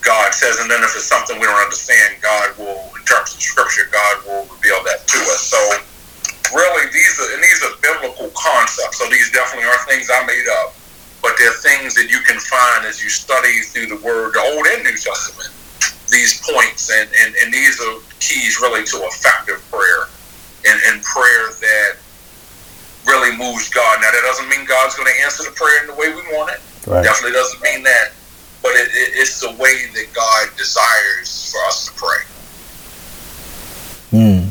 God 0.00 0.32
says. 0.32 0.58
And 0.60 0.70
then 0.70 0.82
if 0.82 0.94
it's 0.94 1.04
something 1.04 1.38
we 1.38 1.44
don't 1.44 1.62
understand, 1.62 2.16
God 2.22 2.56
will, 2.56 2.90
in 2.96 3.04
terms 3.04 3.34
of 3.34 3.42
scripture, 3.42 3.90
God 3.92 4.24
will 4.24 4.44
reveal 4.54 4.82
that 4.84 5.06
to 5.06 5.18
us. 5.18 5.40
So 5.40 5.58
really, 6.52 6.90
these 6.92 7.14
are 7.18 7.34
and 7.34 7.42
these 7.42 7.60
are 7.62 7.72
biblical 7.80 8.30
concepts. 8.34 8.98
So 8.98 9.08
these 9.08 9.30
definitely 9.32 9.68
are 9.68 9.78
things 9.86 10.10
I 10.12 10.24
made 10.26 10.46
up, 10.62 10.74
but 11.22 11.32
they're 11.38 11.56
things 11.64 11.94
that 11.94 12.10
you 12.10 12.20
can 12.26 12.38
find 12.38 12.86
as 12.86 13.02
you 13.02 13.10
study 13.10 13.62
through 13.62 13.86
the 13.86 14.00
Word, 14.04 14.34
the 14.34 14.40
Old 14.40 14.66
and 14.66 14.84
New 14.84 14.96
Testament. 14.96 15.50
These 16.10 16.42
points 16.46 16.90
and, 16.90 17.10
and, 17.20 17.34
and 17.42 17.52
these 17.52 17.80
are 17.80 17.98
keys 18.20 18.60
really 18.60 18.84
to 18.84 18.96
effective 19.10 19.58
prayer 19.70 20.06
and, 20.66 20.78
and 20.86 21.02
prayer 21.02 21.50
that 21.50 21.96
really 23.06 23.36
moves 23.36 23.68
God. 23.70 23.98
Now 24.00 24.10
that 24.10 24.22
doesn't 24.22 24.48
mean 24.48 24.66
God's 24.66 24.94
going 24.94 25.12
to 25.12 25.20
answer 25.22 25.42
the 25.42 25.54
prayer 25.54 25.82
in 25.82 25.86
the 25.88 25.94
way 25.94 26.10
we 26.10 26.22
want 26.34 26.50
it. 26.54 26.60
Right. 26.86 27.02
Definitely 27.02 27.32
doesn't 27.32 27.62
mean 27.62 27.82
that, 27.82 28.10
but 28.62 28.72
it, 28.72 28.88
it, 28.94 29.18
it's 29.18 29.40
the 29.40 29.50
way 29.58 29.86
that 29.94 30.06
God 30.14 30.48
desires 30.56 31.50
for 31.50 31.58
us 31.66 31.86
to 31.86 31.92
pray. 31.94 32.22
Hmm. 34.10 34.45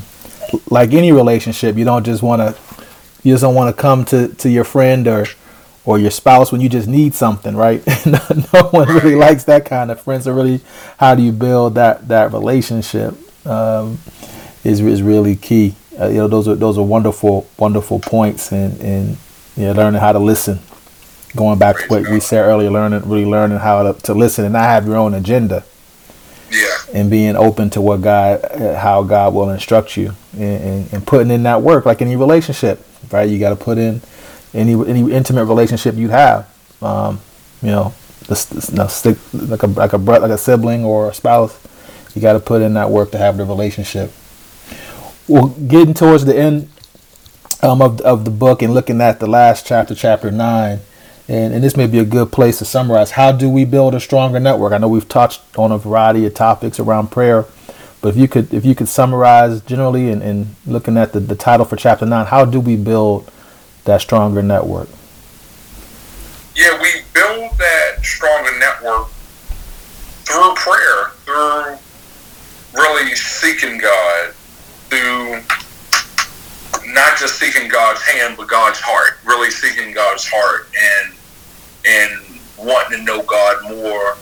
Like 0.75 0.93
any 0.93 1.13
relationship, 1.13 1.77
you 1.77 1.85
don't 1.85 2.03
just 2.03 2.21
want 2.21 2.41
to, 2.41 2.53
you 3.23 3.33
just 3.33 3.41
don't 3.41 3.55
want 3.55 3.73
to 3.73 3.81
come 3.81 4.03
to, 4.05 4.27
to 4.27 4.49
your 4.49 4.65
friend 4.65 5.07
or 5.07 5.25
or 5.85 5.99
your 5.99 6.11
spouse 6.11 6.51
when 6.51 6.61
you 6.61 6.67
just 6.67 6.87
need 6.87 7.13
something, 7.13 7.55
right? 7.55 7.81
no, 8.05 8.19
no, 8.53 8.69
one 8.69 8.87
really 8.89 9.15
likes 9.15 9.45
that 9.45 9.65
kind 9.65 9.89
of 9.89 10.01
friends. 10.01 10.25
So 10.25 10.33
really, 10.33 10.59
how 10.97 11.15
do 11.15 11.21
you 11.21 11.31
build 11.31 11.75
that 11.75 12.07
that 12.09 12.33
relationship 12.33 13.13
um, 13.47 13.99
is 14.65 14.81
is 14.81 15.01
really 15.01 15.37
key. 15.37 15.75
Uh, 15.97 16.07
you 16.07 16.17
know, 16.17 16.27
those 16.27 16.47
are 16.49 16.55
those 16.55 16.77
are 16.77 16.83
wonderful 16.83 17.47
wonderful 17.57 17.99
points, 17.99 18.51
and 18.51 18.77
and 18.81 19.17
you 19.55 19.67
know, 19.67 19.71
learning 19.71 20.01
how 20.01 20.11
to 20.11 20.19
listen 20.19 20.59
going 21.35 21.59
back 21.59 21.77
to 21.77 21.87
what 21.87 22.09
we 22.09 22.19
said 22.19 22.43
earlier, 22.43 22.69
learning 22.69 23.07
really 23.07 23.25
learning 23.25 23.59
how 23.59 23.83
to, 23.83 24.01
to 24.01 24.13
listen 24.13 24.43
and 24.43 24.53
not 24.53 24.63
have 24.63 24.85
your 24.85 24.97
own 24.97 25.13
agenda. 25.13 25.63
And 26.95 27.09
being 27.09 27.35
open 27.35 27.69
to 27.71 27.81
what 27.81 28.01
God, 28.01 28.43
uh, 28.45 28.79
how 28.79 29.03
God 29.03 29.33
will 29.33 29.49
instruct 29.49 29.97
you, 29.97 30.13
and, 30.31 30.93
and, 30.93 31.05
putting 31.05 31.29
in 31.29 31.43
that 31.43 31.61
work, 31.61 31.85
like 31.85 32.01
any 32.01 32.15
relationship, 32.15 32.85
right? 33.11 33.29
You 33.29 33.37
got 33.37 33.49
to 33.49 33.57
put 33.57 33.77
in 33.77 34.01
any 34.53 34.73
any 34.73 35.11
intimate 35.11 35.43
relationship 35.43 35.95
you 35.95 36.07
have. 36.07 36.49
Um, 36.81 37.19
you 37.61 37.71
know, 37.71 37.93
stick 38.33 39.17
like 39.33 39.63
a 39.63 39.67
like 39.67 39.91
a 39.91 39.97
like 39.97 40.31
a 40.31 40.37
sibling 40.37 40.85
or 40.85 41.09
a 41.09 41.13
spouse. 41.13 41.59
You 42.15 42.21
got 42.21 42.33
to 42.33 42.39
put 42.39 42.61
in 42.61 42.75
that 42.75 42.89
work 42.89 43.11
to 43.11 43.17
have 43.17 43.35
the 43.35 43.43
relationship. 43.43 44.13
Well, 45.27 45.47
getting 45.47 45.93
towards 45.93 46.23
the 46.23 46.37
end 46.37 46.69
um, 47.61 47.81
of 47.81 47.99
of 48.01 48.23
the 48.23 48.31
book 48.31 48.61
and 48.61 48.73
looking 48.73 49.01
at 49.01 49.19
the 49.19 49.27
last 49.27 49.67
chapter, 49.67 49.95
chapter 49.95 50.31
nine 50.31 50.79
and, 51.27 51.53
and 51.53 51.63
this 51.63 51.75
may 51.75 51.87
be 51.87 51.99
a 51.99 52.05
good 52.05 52.31
place 52.31 52.59
to 52.59 52.65
summarize. 52.65 53.11
How 53.11 53.31
do 53.31 53.49
we 53.49 53.65
build 53.65 53.95
a 53.95 53.99
stronger 53.99 54.39
network? 54.39 54.73
I 54.73 54.77
know 54.77 54.87
we've 54.87 55.07
touched 55.07 55.41
on 55.57 55.71
a 55.71 55.77
variety 55.77 56.25
of 56.25 56.33
topics 56.33 56.79
around 56.79 57.11
prayer 57.11 57.45
but 58.05 58.09
if 58.09 58.17
you 58.17 58.27
could 58.27 58.53
if 58.53 58.63
you 58.63 58.75
could 58.75 58.87
summarize 58.87 59.61
generally 59.61 60.11
and, 60.11 60.21
and 60.21 60.55
looking 60.67 60.95
at 60.95 61.11
the, 61.11 61.19
the 61.19 61.35
title 61.35 61.65
for 61.65 61.75
chapter 61.75 62.05
9 62.05 62.27
how 62.27 62.45
do 62.45 62.59
we 62.59 62.75
build 62.75 63.31
that 63.85 63.99
stronger 63.99 64.43
network? 64.43 64.87
Yeah 66.55 66.79
we 66.79 67.01
build 67.15 67.57
that 67.57 68.03
stronger 68.03 68.59
network 68.59 69.07
through 70.27 70.53
prayer 70.53 71.07
through 71.25 71.77
really 72.75 73.15
seeking 73.15 73.79
god 73.79 74.33
through 74.91 75.41
not 76.87 77.17
just 77.17 77.39
seeking 77.39 77.67
God's 77.67 78.01
hand, 78.01 78.35
but 78.37 78.47
God's 78.47 78.79
heart. 78.79 79.17
Really 79.25 79.51
seeking 79.51 79.93
God's 79.93 80.27
heart 80.27 80.67
and 80.75 81.13
and 81.85 82.39
wanting 82.57 82.99
to 82.99 83.03
know 83.03 83.21
God 83.23 83.63
more, 83.63 84.17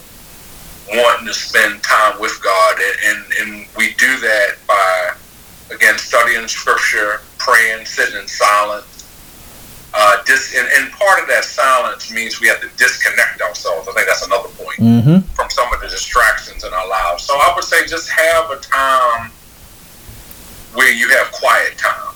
wanting 0.89 1.27
to 1.27 1.33
spend 1.33 1.83
time 1.83 2.19
with 2.19 2.39
God, 2.43 2.77
and 2.79 3.17
and, 3.17 3.33
and 3.41 3.67
we 3.77 3.93
do 3.95 4.17
that 4.19 4.55
by 4.67 5.13
again 5.73 5.97
studying 5.97 6.47
Scripture, 6.47 7.21
praying, 7.37 7.85
sitting 7.85 8.19
in 8.19 8.27
silence. 8.27 8.89
Uh, 9.95 10.23
dis- 10.25 10.57
and, 10.57 10.67
and 10.73 10.91
part 10.93 11.21
of 11.21 11.27
that 11.27 11.43
silence 11.43 12.11
means 12.11 12.41
we 12.41 12.47
have 12.47 12.59
to 12.59 12.69
disconnect 12.77 13.39
ourselves. 13.41 13.87
I 13.87 13.91
think 13.91 14.07
that's 14.07 14.25
another 14.25 14.49
point 14.49 14.79
mm-hmm. 14.79 15.19
from 15.35 15.51
some 15.51 15.71
of 15.71 15.81
the 15.81 15.87
distractions 15.87 16.63
in 16.63 16.73
our 16.73 16.89
lives. 16.89 17.21
So 17.21 17.35
I 17.35 17.53
would 17.53 17.63
say 17.63 17.85
just 17.85 18.09
have 18.09 18.49
a 18.49 18.57
time 18.57 19.29
where 20.73 20.91
you 20.91 21.09
have 21.09 21.31
quiet 21.31 21.77
time 21.77 22.12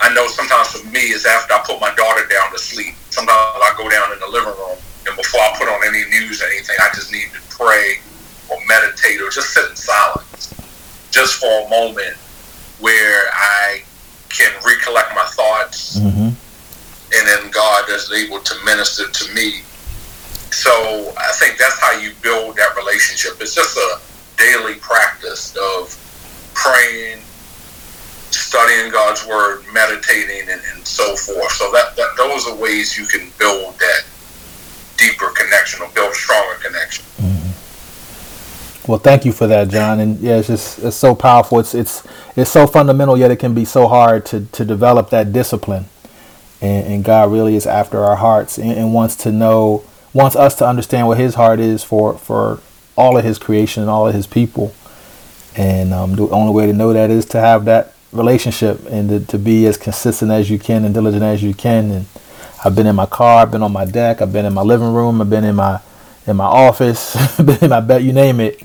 I 0.00 0.14
know 0.14 0.26
sometimes 0.28 0.68
for 0.68 0.86
me 0.88 1.10
is 1.10 1.26
after 1.26 1.54
I 1.54 1.62
put 1.66 1.80
my 1.80 1.94
daughter 1.94 2.26
down 2.28 2.52
to 2.52 2.58
sleep. 2.58 2.94
Sometimes 3.10 3.38
I 3.38 3.74
go 3.76 3.88
down 3.90 4.12
in 4.12 4.20
the 4.20 4.28
living 4.28 4.54
room 4.54 4.78
and 5.08 5.16
before 5.16 5.40
I 5.40 5.54
put 5.58 5.68
on 5.68 5.80
any 5.86 6.04
news 6.10 6.42
or 6.42 6.46
anything, 6.46 6.76
I 6.80 6.88
just 6.94 7.12
need 7.12 7.28
to 7.32 7.40
pray 7.48 7.96
or 8.50 8.58
meditate 8.66 9.20
or 9.20 9.30
just 9.30 9.54
sit 9.54 9.68
in 9.68 9.76
silence, 9.76 10.54
just 11.10 11.36
for 11.40 11.66
a 11.66 11.68
moment 11.68 12.16
where 12.78 13.28
I 13.32 13.82
can 14.28 14.52
recollect 14.64 15.14
my 15.14 15.24
thoughts, 15.24 15.98
mm-hmm. 15.98 16.28
and 16.28 17.28
then 17.28 17.50
God 17.50 17.88
is 17.88 18.12
able 18.12 18.40
to 18.40 18.64
minister 18.64 19.08
to 19.10 19.34
me. 19.34 19.62
So 20.50 21.12
I 21.16 21.32
think 21.32 21.58
that's 21.58 21.80
how 21.80 21.98
you 21.98 22.12
build 22.22 22.56
that 22.56 22.76
relationship. 22.76 23.40
It's 23.40 23.54
just 23.54 23.76
a 23.76 24.00
daily 24.36 24.76
practice 24.76 25.56
of 25.56 25.96
praying 26.54 27.22
studying 28.48 28.90
God's 28.90 29.26
word, 29.26 29.62
meditating, 29.72 30.48
and, 30.48 30.60
and 30.72 30.86
so 30.86 31.14
forth. 31.16 31.52
So 31.52 31.70
that, 31.72 31.94
that 31.96 32.16
those 32.16 32.48
are 32.48 32.56
ways 32.56 32.96
you 32.96 33.06
can 33.06 33.30
build 33.38 33.78
that 33.78 34.04
deeper 34.96 35.30
connection 35.36 35.82
or 35.82 35.90
build 35.94 36.14
stronger 36.14 36.56
connection. 36.62 37.04
Mm-hmm. 37.18 38.90
Well, 38.90 38.98
thank 38.98 39.26
you 39.26 39.32
for 39.32 39.46
that, 39.46 39.68
John. 39.68 40.00
And 40.00 40.18
yeah, 40.18 40.38
it's 40.38 40.48
just 40.48 40.78
it's 40.78 40.96
so 40.96 41.14
powerful. 41.14 41.60
It's 41.60 41.74
it's 41.74 42.02
it's 42.36 42.50
so 42.50 42.66
fundamental, 42.66 43.18
yet 43.18 43.30
it 43.30 43.36
can 43.36 43.52
be 43.54 43.66
so 43.66 43.86
hard 43.86 44.24
to 44.26 44.46
to 44.46 44.64
develop 44.64 45.10
that 45.10 45.32
discipline. 45.32 45.84
And, 46.60 46.86
and 46.86 47.04
God 47.04 47.30
really 47.30 47.54
is 47.54 47.66
after 47.66 48.02
our 48.02 48.16
hearts 48.16 48.58
and, 48.58 48.72
and 48.72 48.94
wants 48.94 49.14
to 49.16 49.30
know, 49.30 49.84
wants 50.12 50.34
us 50.34 50.56
to 50.56 50.66
understand 50.66 51.06
what 51.06 51.18
His 51.18 51.34
heart 51.34 51.60
is 51.60 51.84
for 51.84 52.16
for 52.16 52.60
all 52.96 53.18
of 53.18 53.24
His 53.24 53.38
creation 53.38 53.82
and 53.82 53.90
all 53.90 54.08
of 54.08 54.14
His 54.14 54.26
people. 54.26 54.74
And 55.54 55.92
um, 55.92 56.16
the 56.16 56.28
only 56.30 56.52
way 56.54 56.66
to 56.66 56.72
know 56.72 56.92
that 56.94 57.10
is 57.10 57.26
to 57.26 57.40
have 57.40 57.66
that 57.66 57.92
relationship 58.12 58.84
and 58.86 59.08
to, 59.08 59.20
to 59.20 59.38
be 59.38 59.66
as 59.66 59.76
consistent 59.76 60.30
as 60.30 60.50
you 60.50 60.58
can 60.58 60.84
and 60.84 60.94
diligent 60.94 61.22
as 61.22 61.42
you 61.42 61.54
can. 61.54 61.90
And 61.90 62.06
I've 62.64 62.74
been 62.74 62.86
in 62.86 62.96
my 62.96 63.06
car, 63.06 63.42
I've 63.42 63.50
been 63.50 63.62
on 63.62 63.72
my 63.72 63.84
deck, 63.84 64.22
I've 64.22 64.32
been 64.32 64.44
in 64.44 64.54
my 64.54 64.62
living 64.62 64.92
room, 64.92 65.20
I've 65.20 65.30
been 65.30 65.44
in 65.44 65.56
my 65.56 65.80
in 66.26 66.36
my 66.36 66.44
office, 66.44 67.16
been 67.36 67.58
in 67.64 67.70
my 67.70 67.80
bed, 67.80 68.04
you 68.04 68.12
name 68.12 68.40
it. 68.40 68.62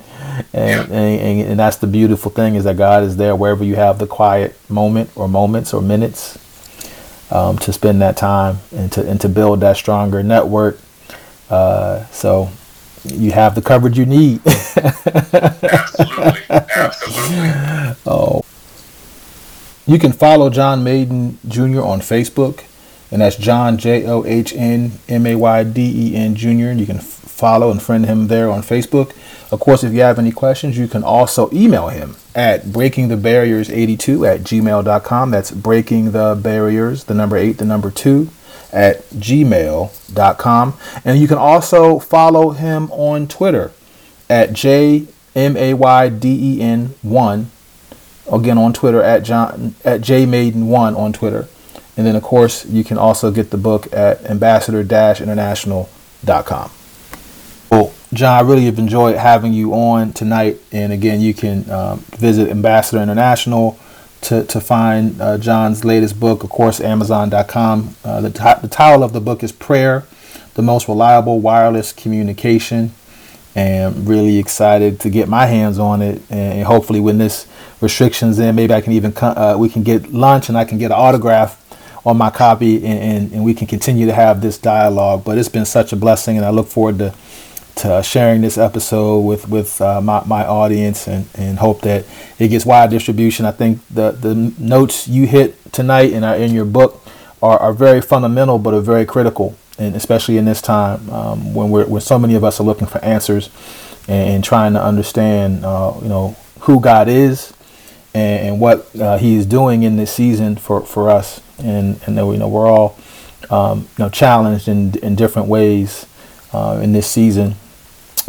And, 0.51 0.89
yeah. 0.89 0.95
and, 0.97 1.41
and 1.41 1.59
that's 1.59 1.77
the 1.77 1.87
beautiful 1.87 2.31
thing 2.31 2.55
is 2.55 2.63
that 2.63 2.75
God 2.75 3.03
is 3.03 3.17
there 3.17 3.35
wherever 3.35 3.63
you 3.63 3.75
have 3.75 3.99
the 3.99 4.07
quiet 4.07 4.57
moment 4.69 5.11
or 5.15 5.27
moments 5.27 5.73
or 5.73 5.81
minutes 5.81 6.39
um, 7.31 7.57
to 7.59 7.71
spend 7.71 8.01
that 8.01 8.17
time 8.17 8.57
and 8.71 8.91
to 8.93 9.07
and 9.07 9.21
to 9.21 9.29
build 9.29 9.59
that 9.61 9.77
stronger 9.77 10.23
network. 10.23 10.79
Uh, 11.49 12.05
so 12.05 12.49
you 13.05 13.31
have 13.31 13.55
the 13.55 13.61
coverage 13.61 13.97
you 13.97 14.05
need. 14.05 14.41
absolutely, 14.47 16.41
absolutely. 16.49 17.95
Oh, 18.05 18.42
you 19.85 19.99
can 19.99 20.11
follow 20.13 20.49
John 20.49 20.83
Mayden 20.83 21.39
Jr. 21.47 21.81
on 21.81 21.99
Facebook, 21.99 22.63
and 23.11 23.21
that's 23.21 23.35
John 23.35 23.77
J 23.77 24.05
O 24.05 24.25
H 24.25 24.53
N 24.55 24.93
M 25.09 25.25
A 25.25 25.35
Y 25.35 25.63
D 25.63 26.11
E 26.11 26.15
N 26.15 26.35
Jr. 26.35 26.71
You 26.71 26.85
can 26.85 26.99
follow 26.99 27.71
and 27.71 27.81
friend 27.81 28.05
him 28.05 28.27
there 28.27 28.49
on 28.49 28.61
Facebook. 28.61 29.15
Of 29.51 29.59
course, 29.59 29.83
if 29.83 29.93
you 29.93 30.01
have 30.01 30.17
any 30.17 30.31
questions, 30.31 30.77
you 30.77 30.87
can 30.87 31.03
also 31.03 31.49
email 31.51 31.89
him 31.89 32.15
at 32.33 32.63
breakingthebarriers82 32.63 34.27
at 34.27 34.41
gmail.com. 34.41 35.31
That's 35.31 35.51
breaking 35.51 36.11
the 36.11 36.39
barriers, 36.41 37.03
the 37.03 37.13
number 37.13 37.37
eight, 37.37 37.57
the 37.59 37.65
number 37.65 37.91
two, 37.91 38.29
at 38.71 39.07
gmail.com. 39.09 40.73
And 41.05 41.19
you 41.19 41.27
can 41.27 41.37
also 41.37 41.99
follow 41.99 42.51
him 42.51 42.89
on 42.91 43.27
Twitter 43.27 43.71
at 44.29 44.53
J 44.53 45.07
M 45.35 45.57
A 45.57 45.73
Y 45.73 46.09
D 46.09 46.57
E 46.57 46.61
N 46.61 46.95
1 47.01 47.51
again 48.31 48.57
on 48.57 48.71
Twitter 48.73 49.01
at 49.01 49.23
John 49.23 49.75
at 49.83 50.01
jmayden1 50.01 50.97
on 50.97 51.13
Twitter. 51.13 51.47
And 51.95 52.07
then 52.07 52.15
of 52.15 52.23
course 52.23 52.65
you 52.65 52.83
can 52.83 52.97
also 52.97 53.29
get 53.31 53.51
the 53.51 53.57
book 53.57 53.93
at 53.93 54.25
ambassador-international.com. 54.25 56.71
Well, 57.69 57.93
John, 58.13 58.37
I 58.37 58.41
really 58.47 58.65
have 58.65 58.79
enjoyed 58.79 59.17
having 59.17 59.53
you 59.53 59.73
on 59.73 60.13
tonight. 60.13 60.59
And 60.71 60.93
again, 60.93 61.21
you 61.21 61.33
can 61.33 61.69
um, 61.69 61.99
visit 62.11 62.49
Ambassador 62.49 63.01
International 63.01 63.77
to, 64.21 64.43
to 64.45 64.61
find 64.61 65.19
uh, 65.21 65.37
John's 65.37 65.83
latest 65.83 66.19
book, 66.19 66.43
of 66.43 66.49
course, 66.49 66.79
Amazon.com. 66.79 67.95
Uh, 68.03 68.21
the, 68.21 68.29
t- 68.29 68.61
the 68.61 68.67
title 68.67 69.03
of 69.03 69.13
the 69.13 69.19
book 69.19 69.43
is 69.43 69.51
Prayer, 69.51 70.05
the 70.53 70.61
Most 70.61 70.87
Reliable 70.87 71.39
Wireless 71.39 71.91
Communication 71.91 72.91
and 73.55 74.07
really 74.07 74.39
excited 74.39 74.99
to 75.01 75.09
get 75.09 75.29
my 75.29 75.45
hands 75.45 75.79
on 75.79 76.01
it. 76.01 76.21
And 76.29 76.65
hopefully, 76.65 76.99
when 76.99 77.17
this 77.17 77.47
restrictions 77.81 78.39
in, 78.39 78.55
maybe 78.55 78.73
I 78.73 78.81
can 78.81 78.93
even 78.93 79.13
uh, 79.17 79.55
we 79.57 79.69
can 79.69 79.83
get 79.83 80.11
lunch 80.11 80.49
and 80.49 80.57
I 80.57 80.65
can 80.65 80.77
get 80.77 80.87
an 80.87 80.97
autograph 80.97 81.59
on 82.05 82.17
my 82.17 82.29
copy, 82.29 82.77
and, 82.85 82.99
and, 82.99 83.31
and, 83.31 83.45
we 83.45 83.53
can 83.53 83.65
continue 83.65 84.05
to 84.05 84.13
have 84.13 84.41
this 84.41 84.57
dialogue. 84.57 85.23
But 85.23 85.37
it's 85.37 85.47
been 85.47 85.65
such 85.65 85.93
a 85.93 85.95
blessing, 85.95 86.35
and 86.35 86.45
I 86.45 86.49
look 86.49 86.67
forward 86.67 86.97
to 86.99 87.13
to 87.75 88.03
sharing 88.03 88.41
this 88.41 88.57
episode 88.57 89.19
with 89.21 89.49
with 89.49 89.81
uh, 89.81 89.99
my, 90.01 90.23
my 90.25 90.45
audience 90.45 91.07
and, 91.07 91.27
and 91.35 91.57
hope 91.57 91.81
that 91.81 92.05
it 92.37 92.49
gets 92.49 92.65
wide 92.65 92.89
distribution. 92.89 93.45
I 93.45 93.51
think 93.51 93.79
the 93.89 94.11
the 94.11 94.35
notes 94.35 95.07
you 95.07 95.25
hit 95.25 95.55
tonight 95.71 96.11
in 96.11 96.23
our, 96.23 96.35
in 96.35 96.53
your 96.53 96.65
book 96.65 97.03
are, 97.41 97.59
are 97.59 97.73
very 97.73 98.01
fundamental, 98.01 98.59
but 98.59 98.73
are 98.73 98.81
very 98.81 99.05
critical, 99.05 99.55
and 99.79 99.95
especially 99.95 100.37
in 100.37 100.45
this 100.45 100.61
time 100.61 101.09
um, 101.09 101.53
when 101.53 101.69
we're 101.69 101.85
when 101.85 102.01
so 102.01 102.19
many 102.19 102.35
of 102.35 102.43
us 102.43 102.59
are 102.59 102.63
looking 102.63 102.87
for 102.87 103.03
answers 103.03 103.49
and, 104.07 104.29
and 104.29 104.43
trying 104.43 104.73
to 104.73 104.83
understand, 104.83 105.65
uh, 105.65 105.93
you 106.01 106.09
know, 106.09 106.35
who 106.61 106.79
God 106.79 107.07
is 107.07 107.53
and, 108.13 108.47
and 108.47 108.59
what 108.59 108.87
uh, 108.99 109.17
He 109.17 109.35
is 109.35 109.45
doing 109.45 109.83
in 109.83 109.95
this 109.95 110.11
season 110.11 110.55
for, 110.55 110.81
for 110.81 111.09
us, 111.09 111.41
and 111.59 111.99
and 112.05 112.17
that 112.17 112.25
you 112.25 112.37
know 112.37 112.47
we're 112.47 112.67
all 112.67 112.97
um, 113.49 113.79
you 113.97 114.05
know 114.05 114.09
challenged 114.09 114.67
in 114.67 114.97
in 114.99 115.15
different 115.15 115.47
ways 115.47 116.05
uh, 116.53 116.79
in 116.81 116.93
this 116.93 117.07
season, 117.07 117.55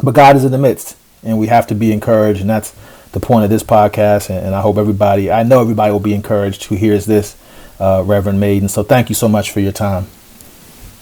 but 0.02 0.14
God 0.14 0.36
is 0.36 0.44
in 0.44 0.52
the 0.52 0.58
midst, 0.58 0.96
and 1.22 1.38
we 1.38 1.48
have 1.48 1.66
to 1.68 1.74
be 1.74 1.92
encouraged, 1.92 2.40
and 2.40 2.48
that's 2.50 2.74
the 3.12 3.20
point 3.20 3.44
of 3.44 3.50
this 3.50 3.62
podcast. 3.62 4.28
And, 4.28 4.46
and 4.46 4.54
I 4.54 4.60
hope 4.60 4.76
everybody, 4.76 5.30
I 5.30 5.42
know 5.42 5.60
everybody 5.60 5.92
will 5.92 6.00
be 6.00 6.14
encouraged 6.14 6.64
who 6.64 6.74
hears 6.74 7.06
this, 7.06 7.36
uh, 7.78 8.02
Reverend 8.04 8.40
Mayden. 8.40 8.68
So 8.68 8.82
thank 8.82 9.08
you 9.08 9.14
so 9.14 9.28
much 9.28 9.50
for 9.50 9.60
your 9.60 9.72
time. 9.72 10.06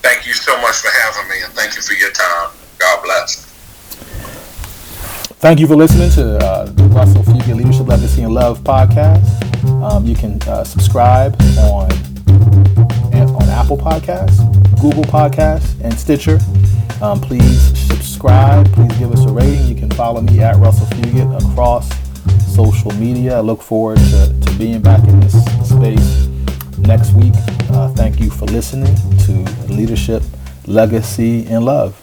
Thank 0.02 0.26
you 0.26 0.34
so 0.34 0.60
much 0.60 0.76
for 0.76 0.90
having 0.90 1.30
me, 1.30 1.42
and 1.44 1.52
thank 1.52 1.76
you 1.76 1.82
for 1.82 1.94
your 1.94 2.10
time. 2.10 2.50
God 2.78 3.02
bless. 3.04 3.46
Thank 5.38 5.60
you 5.60 5.66
for 5.66 5.76
listening 5.76 6.10
to 6.12 6.38
uh, 6.44 6.64
the 6.66 6.84
Russell 6.84 7.22
Fugate 7.22 7.56
Leadership 7.56 7.86
Legacy 7.86 8.22
and 8.22 8.34
Love 8.34 8.60
podcast. 8.60 9.24
Um, 9.82 10.04
you 10.04 10.14
can 10.14 10.42
uh, 10.42 10.64
subscribe 10.64 11.40
on 11.58 11.90
on 13.12 13.48
Apple 13.48 13.78
Podcasts, 13.78 14.40
Google 14.80 15.04
Podcasts, 15.04 15.80
and 15.82 15.94
Stitcher. 15.94 16.38
Um, 17.00 17.20
please 17.20 17.78
subscribe. 17.88 18.72
Please 18.72 18.92
give 18.98 19.12
us 19.12 19.24
a 19.24 19.32
rating. 19.32 19.66
You 19.66 19.74
can 19.74 19.90
follow 19.92 20.20
me 20.20 20.40
at 20.40 20.56
Russell 20.56 20.86
Fugit 20.86 21.50
across 21.50 21.88
social 22.54 22.92
media. 22.92 23.38
I 23.38 23.40
look 23.40 23.62
forward 23.62 23.98
to, 23.98 24.40
to 24.40 24.58
being 24.58 24.82
back 24.82 25.06
in 25.06 25.20
this 25.20 25.34
space 25.68 26.28
next 26.82 27.12
week. 27.12 27.34
Uh, 27.70 27.88
thank 27.90 28.20
you 28.20 28.30
for 28.30 28.46
listening 28.46 28.94
to 29.26 29.32
Leadership, 29.72 30.22
Legacy, 30.66 31.46
and 31.46 31.64
Love. 31.64 32.01